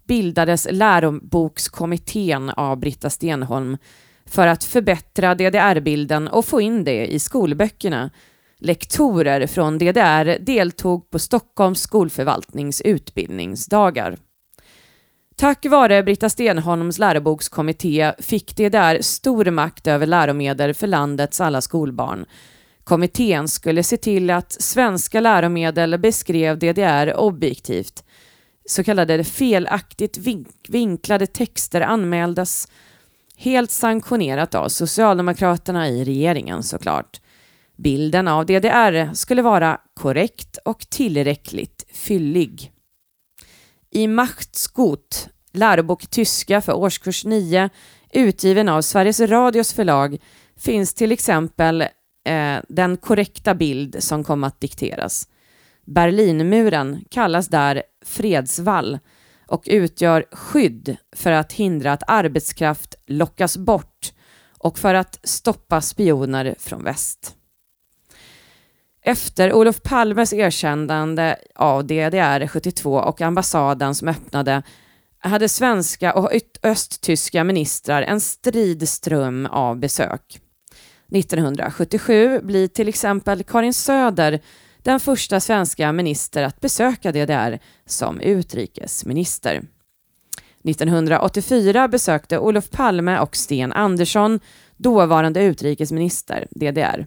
bildades 0.07 0.67
lärobokskommittén 0.71 2.49
av 2.49 2.79
Britta 2.79 3.09
Stenholm 3.09 3.77
för 4.25 4.47
att 4.47 4.63
förbättra 4.63 5.35
DDR-bilden 5.35 6.27
och 6.27 6.45
få 6.45 6.61
in 6.61 6.83
det 6.83 7.07
i 7.07 7.19
skolböckerna. 7.19 8.09
Lektorer 8.65 9.47
från 9.47 9.77
DDR 9.77 10.39
deltog 10.39 11.09
på 11.09 11.19
Stockholms 11.19 11.81
skolförvaltnings 11.81 12.81
utbildningsdagar. 12.81 14.17
Tack 15.35 15.65
vare 15.65 16.03
Britta 16.03 16.29
Stenholms 16.29 16.99
lärobokskommitté 16.99 18.13
fick 18.19 18.55
DDR 18.55 19.01
stor 19.01 19.45
makt 19.45 19.87
över 19.87 20.05
läromedel 20.05 20.73
för 20.73 20.87
landets 20.87 21.41
alla 21.41 21.61
skolbarn. 21.61 22.25
Kommittén 22.83 23.47
skulle 23.47 23.83
se 23.83 23.97
till 23.97 24.29
att 24.29 24.51
svenska 24.51 25.19
läromedel 25.19 25.97
beskrev 25.97 26.59
DDR 26.59 27.13
objektivt. 27.17 28.03
Så 28.65 28.83
kallade 28.83 29.23
felaktigt 29.23 30.17
vinklade 30.67 31.27
texter 31.27 31.81
anmäldes 31.81 32.67
Helt 33.37 33.71
sanktionerat 33.71 34.55
av 34.55 34.69
Socialdemokraterna 34.69 35.89
i 35.89 36.03
regeringen 36.03 36.63
såklart. 36.63 37.19
Bilden 37.83 38.27
av 38.27 38.45
DDR 38.45 39.13
skulle 39.13 39.41
vara 39.41 39.79
korrekt 39.93 40.57
och 40.65 40.79
tillräckligt 40.89 41.85
fyllig. 41.93 42.71
I 43.91 44.07
Machtskot, 44.07 45.29
lärobok 45.53 46.03
i 46.03 46.07
tyska 46.07 46.61
för 46.61 46.73
årskurs 46.73 47.25
9, 47.25 47.69
utgiven 48.13 48.69
av 48.69 48.81
Sveriges 48.81 49.19
Radios 49.19 49.73
förlag, 49.73 50.17
finns 50.57 50.93
till 50.93 51.11
exempel 51.11 51.81
eh, 52.25 52.57
den 52.69 52.97
korrekta 52.97 53.55
bild 53.55 54.03
som 54.03 54.23
kom 54.23 54.43
att 54.43 54.61
dikteras. 54.61 55.27
Berlinmuren 55.85 57.05
kallas 57.09 57.47
där 57.47 57.83
fredsvall 58.05 58.99
och 59.47 59.63
utgör 59.65 60.25
skydd 60.31 60.97
för 61.15 61.31
att 61.31 61.53
hindra 61.53 61.93
att 61.93 62.03
arbetskraft 62.07 62.95
lockas 63.07 63.57
bort 63.57 64.13
och 64.57 64.79
för 64.79 64.93
att 64.93 65.19
stoppa 65.23 65.81
spioner 65.81 66.55
från 66.59 66.83
väst. 66.83 67.35
Efter 69.05 69.53
Olof 69.53 69.81
Palmes 69.81 70.33
erkännande 70.33 71.35
av 71.55 71.83
DDR 71.85 72.47
72 72.47 72.93
och 72.95 73.21
ambassaden 73.21 73.95
som 73.95 74.07
öppnade 74.07 74.63
hade 75.19 75.49
svenska 75.49 76.13
och 76.13 76.31
östtyska 76.63 77.43
ministrar 77.43 78.01
en 78.01 78.19
stridström 78.21 79.45
av 79.45 79.79
besök. 79.79 80.39
1977 81.11 82.39
blir 82.43 82.67
till 82.67 82.87
exempel 82.87 83.43
Karin 83.43 83.73
Söder 83.73 84.41
den 84.83 84.99
första 84.99 85.39
svenska 85.39 85.91
minister 85.91 86.43
att 86.43 86.61
besöka 86.61 87.11
DDR 87.11 87.59
som 87.85 88.19
utrikesminister. 88.19 89.63
1984 90.63 91.87
besökte 91.87 92.39
Olof 92.39 92.69
Palme 92.69 93.19
och 93.19 93.35
Sten 93.35 93.73
Andersson, 93.73 94.39
dåvarande 94.77 95.43
utrikesminister, 95.43 96.47
DDR. 96.51 97.05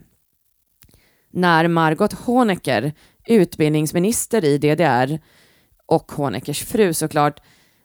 När 1.37 1.67
Margot 1.67 2.13
Honecker, 2.13 2.93
utbildningsminister 3.27 4.45
i 4.45 4.57
DDR, 4.57 5.19
och 5.85 6.11
Honeckers 6.11 6.63
fru 6.63 6.93
såklart, 6.93 7.39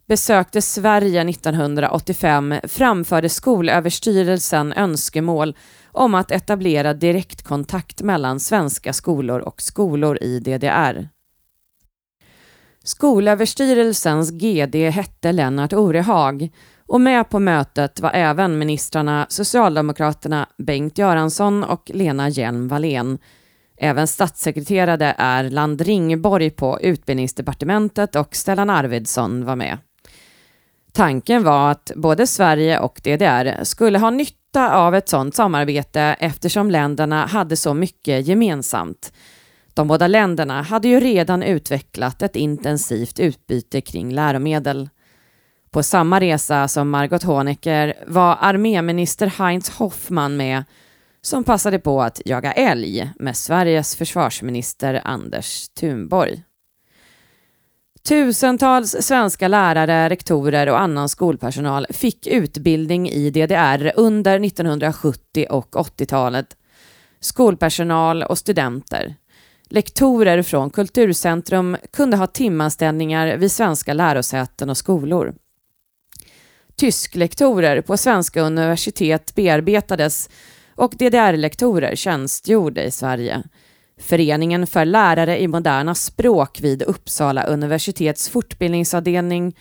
besökte 0.09 0.63
Sverige 0.63 1.31
1985 1.31 2.55
framförde 2.65 3.29
Skolöverstyrelsen 3.29 4.73
önskemål 4.73 5.57
om 5.87 6.15
att 6.15 6.31
etablera 6.31 6.95
direktkontakt 6.95 8.03
mellan 8.03 8.41
svenska 8.41 8.93
skolor 8.93 9.41
och 9.41 9.63
skolor 9.63 10.19
i 10.23 10.39
DDR. 10.39 11.09
Skolöverstyrelsens 12.85 14.31
GD 14.31 14.75
hette 14.75 15.33
Lennart 15.33 15.73
Orehag 15.73 16.51
och 16.87 17.01
med 17.01 17.31
på 17.31 17.39
mötet 17.39 18.01
var 18.01 18.11
även 18.11 18.59
ministrarna 18.59 19.27
Socialdemokraterna 19.29 20.49
Bengt 20.59 20.99
Göransson 20.99 21.65
och 21.65 21.91
Lena 21.95 22.29
Hjelm-Wallén. 22.29 23.19
Även 23.85 24.07
statssekreterare 24.07 25.15
Erland 25.19 25.81
Ringborg 25.81 26.51
på 26.51 26.81
utbildningsdepartementet 26.81 28.17
och 28.17 28.37
Stellan 28.37 28.71
Arvidsson 28.71 29.45
var 29.45 29.57
med. 29.57 29.79
Tanken 30.93 31.45
var 31.45 31.71
att 31.71 31.93
både 31.97 32.27
Sverige 32.27 32.79
och 32.79 33.01
DDR 33.05 33.65
skulle 33.65 33.99
ha 33.99 34.11
nytta 34.11 34.77
av 34.77 34.95
ett 34.95 35.09
sådant 35.09 35.35
samarbete 35.35 36.01
eftersom 36.21 36.71
länderna 36.71 37.27
hade 37.27 37.57
så 37.57 37.75
mycket 37.75 38.27
gemensamt. 38.27 39.13
De 39.75 39.89
båda 39.89 40.07
länderna 40.07 40.63
hade 40.63 40.89
ju 40.89 41.01
redan 41.01 41.43
utvecklat 41.43 42.23
ett 42.23 42.37
intensivt 42.37 43.21
utbyte 43.21 43.81
kring 43.81 44.15
läromedel. 44.15 44.89
På 45.71 45.83
samma 45.83 46.21
resa 46.21 46.69
som 46.69 46.91
Margot 46.91 47.23
Honecker 47.23 47.95
var 48.07 48.37
arméminister 48.41 49.27
Heinz 49.27 49.71
Hoffmann 49.71 50.37
med 50.37 50.65
som 51.23 51.45
passade 51.45 51.79
på 51.79 52.03
att 52.03 52.21
jaga 52.25 52.53
älg 52.53 53.11
med 53.19 53.37
Sveriges 53.37 53.97
försvarsminister 53.97 55.01
Anders 55.05 55.69
Thunborg. 55.69 56.43
Tusentals 58.09 58.97
svenska 59.01 59.49
lärare, 59.49 60.09
rektorer 60.09 60.69
och 60.69 60.81
annan 60.81 61.09
skolpersonal 61.09 61.87
fick 61.91 62.27
utbildning 62.27 63.09
i 63.09 63.31
DDR 63.31 63.93
under 63.97 64.45
1970 64.45 65.47
och 65.51 65.75
80-talet. 65.75 66.57
Skolpersonal 67.21 68.23
och 68.23 68.39
studenter. 68.39 69.15
Lektorer 69.69 70.43
från 70.43 70.71
Kulturcentrum 70.71 71.77
kunde 71.93 72.17
ha 72.17 72.27
timanställningar 72.27 73.37
vid 73.37 73.53
svenska 73.53 73.95
lärosäten 73.95 74.71
och 74.71 74.77
skolor. 74.77 75.35
Tysklektorer 76.77 77.81
på 77.81 77.97
svenska 77.97 78.41
universitet 78.41 79.35
bearbetades 79.35 80.29
och 80.77 80.95
DDR-lektorer 80.99 81.95
tjänstgjorde 81.95 82.83
i 82.83 82.91
Sverige. 82.91 83.43
Föreningen 84.01 84.67
för 84.67 84.85
lärare 84.85 85.43
i 85.43 85.49
moderna 85.49 85.95
språk 85.95 86.61
vid 86.61 86.83
Uppsala 86.83 87.45
universitets 87.45 88.29
fortbildningsavdelning 88.29 89.57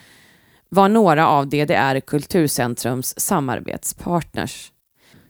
var 0.69 0.89
några 0.89 1.27
av 1.27 1.49
DDR 1.49 1.99
Kulturcentrums 1.99 3.19
samarbetspartners. 3.19 4.71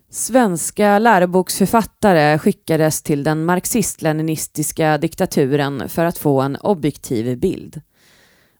Svenska 0.09 0.99
läroboksförfattare 0.99 2.39
skickades 2.39 3.03
till 3.03 3.23
den 3.23 3.45
marxist-leninistiska 3.45 4.97
diktaturen 4.97 5.89
för 5.89 6.05
att 6.05 6.17
få 6.17 6.41
en 6.41 6.55
objektiv 6.55 7.39
bild. 7.39 7.81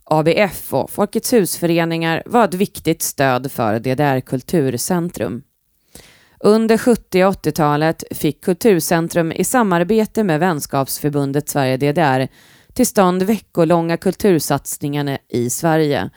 ABF 0.03 0.74
och 0.74 0.89
Folkets 0.89 1.34
husföreningar 1.34 2.24
var 2.26 2.45
ett 2.45 2.53
viktigt 2.53 3.01
stöd 3.01 3.51
för 3.51 3.80
DDR 3.80 4.19
Kulturcentrum. 4.19 5.43
Under 6.43 6.77
70 6.77 7.23
och 7.25 7.33
80-talet 7.33 8.03
fick 8.11 8.43
Kulturcentrum 8.43 9.31
i 9.31 9.43
samarbete 9.43 10.23
med 10.23 10.39
Vänskapsförbundet 10.39 11.49
Sverige-DDR 11.49 12.27
till 12.73 12.87
stånd 12.87 13.23
veckolånga 13.23 13.97
kultursatsningar 13.97 15.17
i 15.29 15.49
Sverige. 15.49 16.09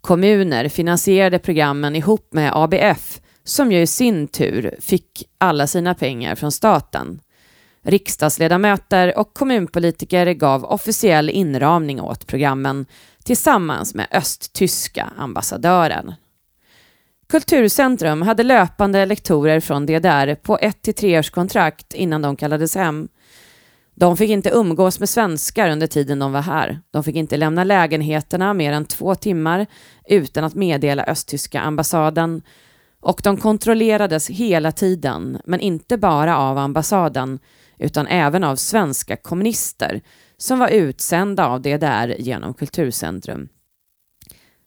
Kommuner 0.00 0.68
finansierade 0.68 1.38
programmen 1.38 1.96
ihop 1.96 2.28
med 2.32 2.52
ABF 2.54 3.20
som 3.44 3.72
ju 3.72 3.80
i 3.80 3.86
sin 3.86 4.28
tur 4.28 4.76
fick 4.80 5.28
alla 5.38 5.66
sina 5.66 5.94
pengar 5.94 6.34
från 6.34 6.52
staten. 6.52 7.20
Riksdagsledamöter 7.82 9.18
och 9.18 9.34
kommunpolitiker 9.34 10.26
gav 10.32 10.64
officiell 10.64 11.30
inramning 11.30 12.00
åt 12.00 12.26
programmen 12.26 12.86
tillsammans 13.24 13.94
med 13.94 14.06
östtyska 14.10 15.10
ambassadören. 15.18 16.14
Kulturcentrum 17.28 18.22
hade 18.22 18.42
löpande 18.42 19.06
lektorer 19.06 19.60
från 19.60 19.86
DDR 19.86 20.34
på 20.34 20.58
ett 20.58 20.82
till 20.82 20.94
treårskontrakt 20.94 21.94
innan 21.94 22.22
de 22.22 22.36
kallades 22.36 22.74
hem. 22.74 23.08
De 23.94 24.16
fick 24.16 24.30
inte 24.30 24.50
umgås 24.50 25.00
med 25.00 25.08
svenskar 25.08 25.70
under 25.70 25.86
tiden 25.86 26.18
de 26.18 26.32
var 26.32 26.40
här. 26.40 26.80
De 26.90 27.04
fick 27.04 27.16
inte 27.16 27.36
lämna 27.36 27.64
lägenheterna 27.64 28.54
mer 28.54 28.72
än 28.72 28.84
två 28.84 29.14
timmar 29.14 29.66
utan 30.08 30.44
att 30.44 30.54
meddela 30.54 31.04
östtyska 31.04 31.60
ambassaden 31.60 32.42
och 33.00 33.20
de 33.24 33.36
kontrollerades 33.36 34.30
hela 34.30 34.72
tiden, 34.72 35.40
men 35.44 35.60
inte 35.60 35.98
bara 35.98 36.38
av 36.38 36.58
ambassaden 36.58 37.38
utan 37.78 38.06
även 38.06 38.44
av 38.44 38.56
svenska 38.56 39.16
kommunister 39.16 40.00
som 40.36 40.58
var 40.58 40.68
utsända 40.68 41.46
av 41.46 41.62
DDR 41.62 42.14
genom 42.18 42.54
Kulturcentrum. 42.54 43.48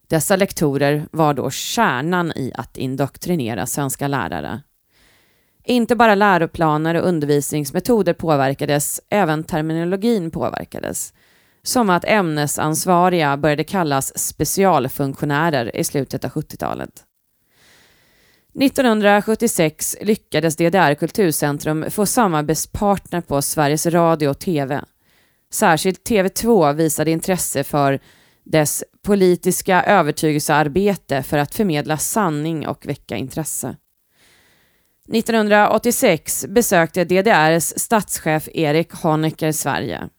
Dessa 0.08 0.36
lektorer 0.36 1.08
var 1.12 1.34
då 1.34 1.50
kärnan 1.50 2.32
i 2.36 2.52
att 2.56 2.78
indoktrinera 2.78 3.66
svenska 3.66 4.08
lärare. 4.08 4.62
Inte 5.64 5.96
bara 5.96 6.16
läroplaner 6.16 6.96
och 6.96 7.08
undervisningsmetoder 7.08 8.14
påverkades, 8.14 9.02
även 9.10 9.44
terminologin 9.44 10.32
påverkades. 10.32 11.14
Som 11.64 11.90
att 11.90 12.06
ämnesansvariga 12.06 13.38
började 13.38 13.64
kallas 13.64 14.20
specialfunktionärer 14.20 15.76
i 15.76 15.84
slutet 15.84 16.26
av 16.26 16.32
70-talet. 16.32 17.04
1976 18.62 19.98
lyckades 20.02 20.56
DDR 20.56 20.94
Kulturcentrum 20.94 21.92
få 21.92 22.06
samarbetspartner 22.06 23.22
på 23.22 23.42
Sveriges 23.42 23.86
Radio 23.86 24.28
och 24.28 24.40
TV. 24.40 24.82
Särskilt 25.54 26.10
TV2 26.10 26.74
visade 26.74 27.12
intresse 27.12 27.64
för 27.64 28.00
dess 28.52 28.84
politiska 29.02 29.84
övertygelsearbete 29.84 31.24
för 31.24 31.38
att 31.38 31.56
förmedla 31.56 31.98
sanning 31.98 32.68
och 32.68 32.86
väcka 32.86 33.16
intresse. 33.16 33.76
1986 35.14 36.46
besökte 36.50 37.04
DDRs 37.04 37.74
statschef 37.78 38.50
Erik 38.54 38.92
Honecker 38.92 39.52
Sverige. 39.52 40.10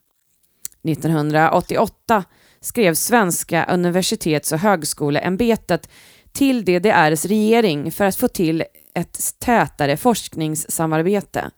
1988 0.88 2.24
skrev 2.60 2.94
Svenska 2.94 3.64
universitets 3.64 4.52
och 4.52 4.58
högskoleämbetet 4.58 5.88
till 6.32 6.64
DDRs 6.64 7.24
regering 7.24 7.92
för 7.92 8.04
att 8.04 8.16
få 8.16 8.28
till 8.28 8.64
ett 8.94 9.18
tätare 9.38 9.96
forskningssamarbete. 9.96 11.50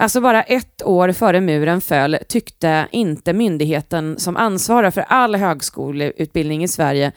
Alltså 0.00 0.20
bara 0.20 0.42
ett 0.42 0.82
år 0.86 1.12
före 1.12 1.40
muren 1.40 1.80
föll 1.80 2.18
tyckte 2.28 2.88
inte 2.90 3.32
myndigheten 3.32 4.18
som 4.18 4.36
ansvarar 4.36 4.90
för 4.90 5.00
all 5.08 5.34
högskoleutbildning 5.34 6.64
i 6.64 6.68
Sverige 6.68 7.12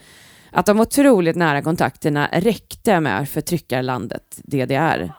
att 0.51 0.65
de 0.65 0.79
otroligt 0.79 1.35
nära 1.35 1.61
kontakterna 1.61 2.29
räckte 2.31 2.99
med 2.99 3.29
förtryckarlandet 3.29 4.41
DDR. 4.43 5.11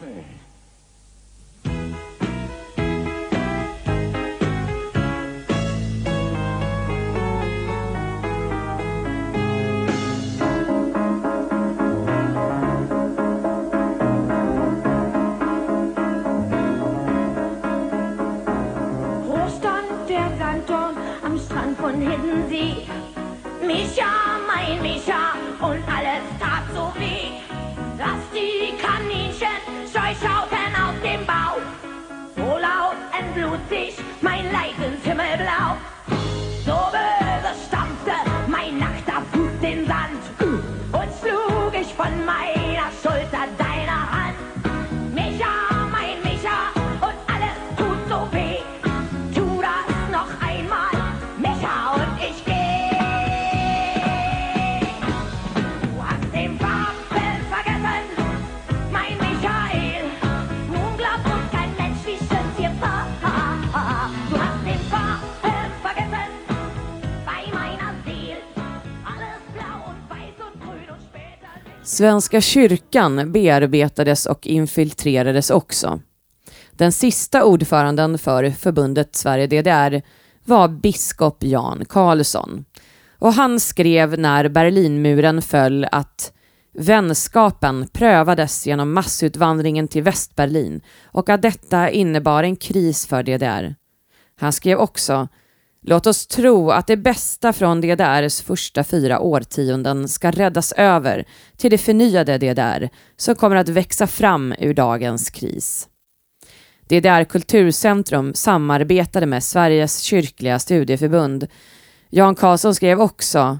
von 0.00 0.24
Micha, 23.60 24.12
mein 24.46 24.80
Micha, 24.82 25.34
und 25.60 25.82
alles 25.86 26.24
tat 26.40 26.64
so 26.74 26.92
weh, 26.98 27.30
dass 27.98 28.22
die 28.32 28.74
Kaninchen 28.82 29.60
scheu 29.92 30.14
schauten 30.22 30.72
auf 30.74 30.94
dem 31.02 31.26
Bau. 31.26 31.58
So 32.36 32.58
laut 32.58 32.96
entblutig 33.18 33.94
mein 34.20 34.52
Leid 34.52 34.76
ins 34.78 35.04
Himmelblau. 35.04 35.76
So 36.64 36.78
Svenska 71.98 72.40
kyrkan 72.40 73.32
bearbetades 73.32 74.26
och 74.26 74.46
infiltrerades 74.46 75.50
också. 75.50 76.00
Den 76.70 76.92
sista 76.92 77.44
ordföranden 77.44 78.18
för 78.18 78.50
förbundet 78.50 79.16
Sverige-DDR 79.16 80.02
var 80.44 80.68
biskop 80.68 81.36
Jan 81.40 81.84
Karlsson. 81.88 82.64
Och 83.18 83.32
han 83.32 83.60
skrev 83.60 84.18
när 84.18 84.48
Berlinmuren 84.48 85.42
föll 85.42 85.86
att 85.92 86.32
Vänskapen 86.72 87.88
prövades 87.92 88.66
genom 88.66 88.92
massutvandringen 88.92 89.88
till 89.88 90.02
Västberlin 90.02 90.80
och 91.04 91.28
att 91.28 91.42
detta 91.42 91.90
innebar 91.90 92.42
en 92.42 92.56
kris 92.56 93.06
för 93.06 93.22
DDR. 93.22 93.74
Han 94.40 94.52
skrev 94.52 94.78
också 94.78 95.28
Låt 95.80 96.06
oss 96.06 96.26
tro 96.26 96.70
att 96.70 96.86
det 96.86 96.96
bästa 96.96 97.52
från 97.52 97.80
DDRs 97.80 98.42
första 98.42 98.84
fyra 98.84 99.20
årtionden 99.20 100.08
ska 100.08 100.30
räddas 100.30 100.72
över 100.72 101.24
till 101.56 101.70
det 101.70 101.78
förnyade 101.78 102.38
DDR 102.38 102.88
som 103.16 103.34
kommer 103.34 103.56
att 103.56 103.68
växa 103.68 104.06
fram 104.06 104.54
ur 104.58 104.74
dagens 104.74 105.30
kris. 105.30 105.88
DDR 106.88 107.24
Kulturcentrum 107.24 108.34
samarbetade 108.34 109.26
med 109.26 109.44
Sveriges 109.44 110.00
kyrkliga 110.00 110.58
studieförbund. 110.58 111.46
Jan 112.10 112.34
Karlsson 112.34 112.74
skrev 112.74 113.00
också 113.00 113.58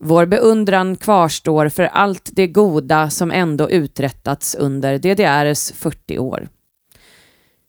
vår 0.00 0.26
beundran 0.26 0.96
kvarstår 0.96 1.68
för 1.68 1.84
allt 1.84 2.30
det 2.32 2.46
goda 2.46 3.10
som 3.10 3.30
ändå 3.30 3.70
uträttats 3.70 4.54
under 4.54 4.98
DDRs 4.98 5.72
40 5.72 6.18
år. 6.18 6.48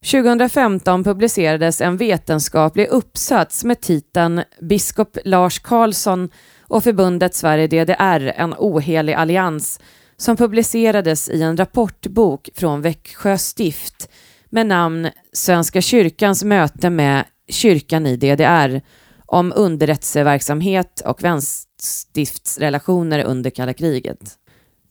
2015 0.05 1.03
publicerades 1.03 1.81
en 1.81 1.97
vetenskaplig 1.97 2.87
uppsats 2.87 3.63
med 3.63 3.81
titeln 3.81 4.41
Biskop 4.61 5.17
Lars 5.25 5.59
Karlsson 5.59 6.29
och 6.67 6.83
förbundet 6.83 7.35
Sverige-DDR, 7.35 8.33
en 8.35 8.53
ohelig 8.57 9.13
allians, 9.13 9.79
som 10.17 10.37
publicerades 10.37 11.29
i 11.29 11.41
en 11.41 11.57
rapportbok 11.57 12.49
från 12.55 12.81
Växjö 12.81 13.37
stift 13.37 14.09
med 14.49 14.67
namn 14.67 15.09
Svenska 15.33 15.81
kyrkans 15.81 16.43
möte 16.43 16.89
med 16.89 17.25
kyrkan 17.49 18.05
i 18.05 18.15
DDR 18.15 18.81
om 19.25 19.53
underrättelseverksamhet 19.55 21.01
och 21.05 21.23
vänstiftsrelationer 21.23 23.23
under 23.23 23.49
kalla 23.49 23.73
kriget. 23.73 24.19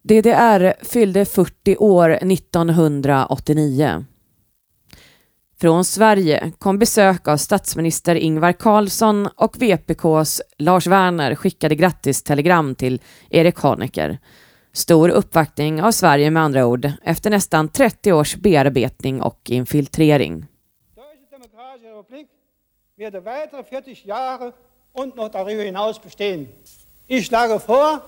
DDR 0.02 0.84
fyllde 0.84 1.24
40 1.24 1.76
år 1.76 2.10
1989. 2.10 4.04
Från 5.60 5.84
Sverige 5.84 6.52
kom 6.58 6.78
besök 6.78 7.28
av 7.28 7.36
statsminister 7.36 8.14
Ingvar 8.14 8.52
Carlsson 8.52 9.28
och 9.36 9.62
VPKs 9.62 10.42
Lars 10.58 10.86
Werner 10.86 11.34
skickade 11.34 11.74
grattistelegram 11.74 12.74
till 12.74 13.00
Erik 13.30 13.56
Honecker. 13.56 14.18
Stor 14.72 15.08
uppvaktning 15.08 15.82
av 15.82 15.90
Sverige 15.90 16.30
med 16.30 16.42
andra 16.42 16.66
ord 16.66 16.92
efter 17.02 17.30
nästan 17.30 17.68
30 17.68 18.12
års 18.12 18.36
bearbetning 18.36 19.22
och 19.22 19.40
infiltrering. 19.50 20.46
werde 22.98 23.20
weitere 23.20 23.62
40 23.62 24.06
Jahre 24.06 24.52
und 24.92 25.16
noch 25.16 25.30
darüber 25.30 25.62
hinaus 25.62 25.98
bestehen. 26.02 26.48
Ich 27.06 27.26
schlage 27.26 27.60
vor, 27.60 28.00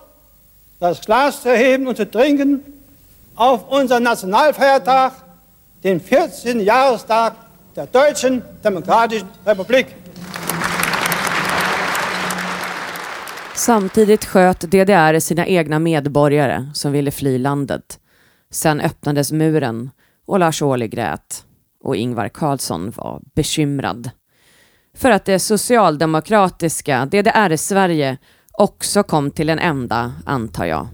das 0.79 1.01
Glas 1.01 1.41
zu 1.41 1.49
erheben 1.49 1.87
und 1.87 1.95
zu 1.95 2.11
trinken 2.11 2.63
auf 3.35 3.69
unseren 3.69 4.03
Nationalfeiertag, 4.03 5.13
den 5.81 5.99
14. 5.99 6.63
Jahrestag 6.63 7.33
der 7.75 7.85
Deutschen 7.85 8.41
Demokratischen 8.63 9.27
Republik. 9.45 9.87
Samtidigt 13.55 14.25
sköt 14.25 14.59
DDR 14.59 15.19
sina 15.19 15.47
egna 15.47 15.79
medborgare 15.79 16.71
som 16.73 16.91
ville 16.91 17.11
fly 17.11 17.37
landet. 17.37 17.99
Sen 18.51 18.81
öppnades 18.81 19.31
muren 19.31 19.89
och 20.25 20.39
Lars 20.39 20.61
Ohly 20.61 20.87
grät 20.87 21.43
och 21.83 21.95
Ingvar 21.95 22.29
Carlsson 22.29 22.91
var 22.95 23.21
bekymrad. 23.35 24.09
För 24.97 25.11
att 25.11 25.25
det 25.25 25.39
socialdemokratiska 25.39 27.05
DDR-Sverige 27.05 28.17
också 28.51 29.03
kom 29.03 29.31
till 29.31 29.49
en 29.49 29.59
ända, 29.59 30.13
antar 30.25 30.65
jag. 30.65 30.87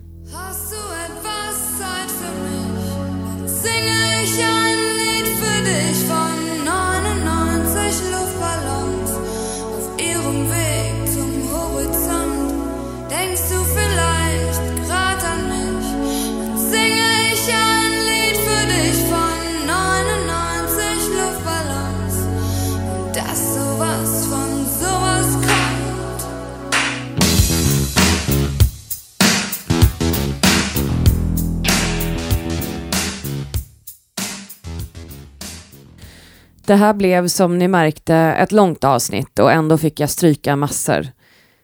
Det 36.68 36.76
här 36.76 36.94
blev 36.94 37.28
som 37.28 37.58
ni 37.58 37.68
märkte 37.68 38.16
ett 38.16 38.52
långt 38.52 38.84
avsnitt 38.84 39.40
och 39.40 39.52
ändå 39.52 39.78
fick 39.78 40.00
jag 40.00 40.10
stryka 40.10 40.56
massor. 40.56 41.08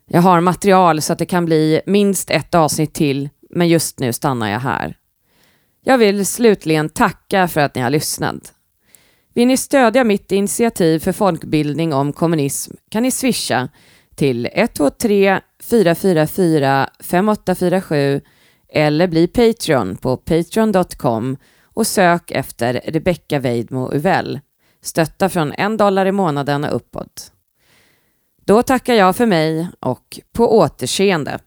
Jag 0.06 0.22
har 0.22 0.42
material 0.42 1.02
så 1.02 1.14
att 1.14 1.20
det 1.20 1.26
kan 1.26 1.46
bli 1.46 1.82
minst 1.86 2.30
ett 2.30 2.56
avsnitt 2.56 2.94
till, 2.94 3.30
men 3.50 3.68
just 3.68 4.00
nu 4.00 4.14
stannar 4.14 4.52
jag 4.52 4.60
här. 4.60 4.98
Jag 5.84 5.98
vill 5.98 6.26
slutligen 6.26 6.90
tacka 6.90 7.48
för 7.48 7.62
att 7.62 7.76
ni 7.76 7.82
har 7.82 7.90
lyssnat. 7.90 8.54
Vill 9.34 9.48
ni 9.48 9.58
stödja 9.58 10.04
mitt 10.04 10.32
initiativ 10.32 11.00
för 11.00 11.12
folkbildning 11.12 11.94
om 11.94 12.14
kommunism 12.14 12.74
kan 12.92 13.04
ni 13.04 13.12
swisha 13.12 13.70
till 14.16 14.50
123 14.54 15.42
444 15.64 16.90
5847 17.00 18.22
eller 18.74 19.08
bli 19.08 19.28
Patreon 19.28 19.98
på 19.98 20.18
patreon.com 20.18 21.38
och 21.64 21.88
sök 21.88 22.32
efter 22.32 22.82
Rebecca 22.86 23.40
Weidmo 23.40 23.94
Uvell. 23.94 24.40
Stötta 24.82 25.30
från 25.30 25.54
en 25.54 25.78
dollar 25.78 26.06
i 26.06 26.12
månaden 26.12 26.64
och 26.64 26.76
uppåt. 26.76 27.33
Då 28.46 28.64
tackar 28.64 28.94
jag 28.94 29.16
för 29.16 29.26
mig 29.26 29.70
och 29.80 30.20
på 30.34 30.58
återseende. 30.58 31.40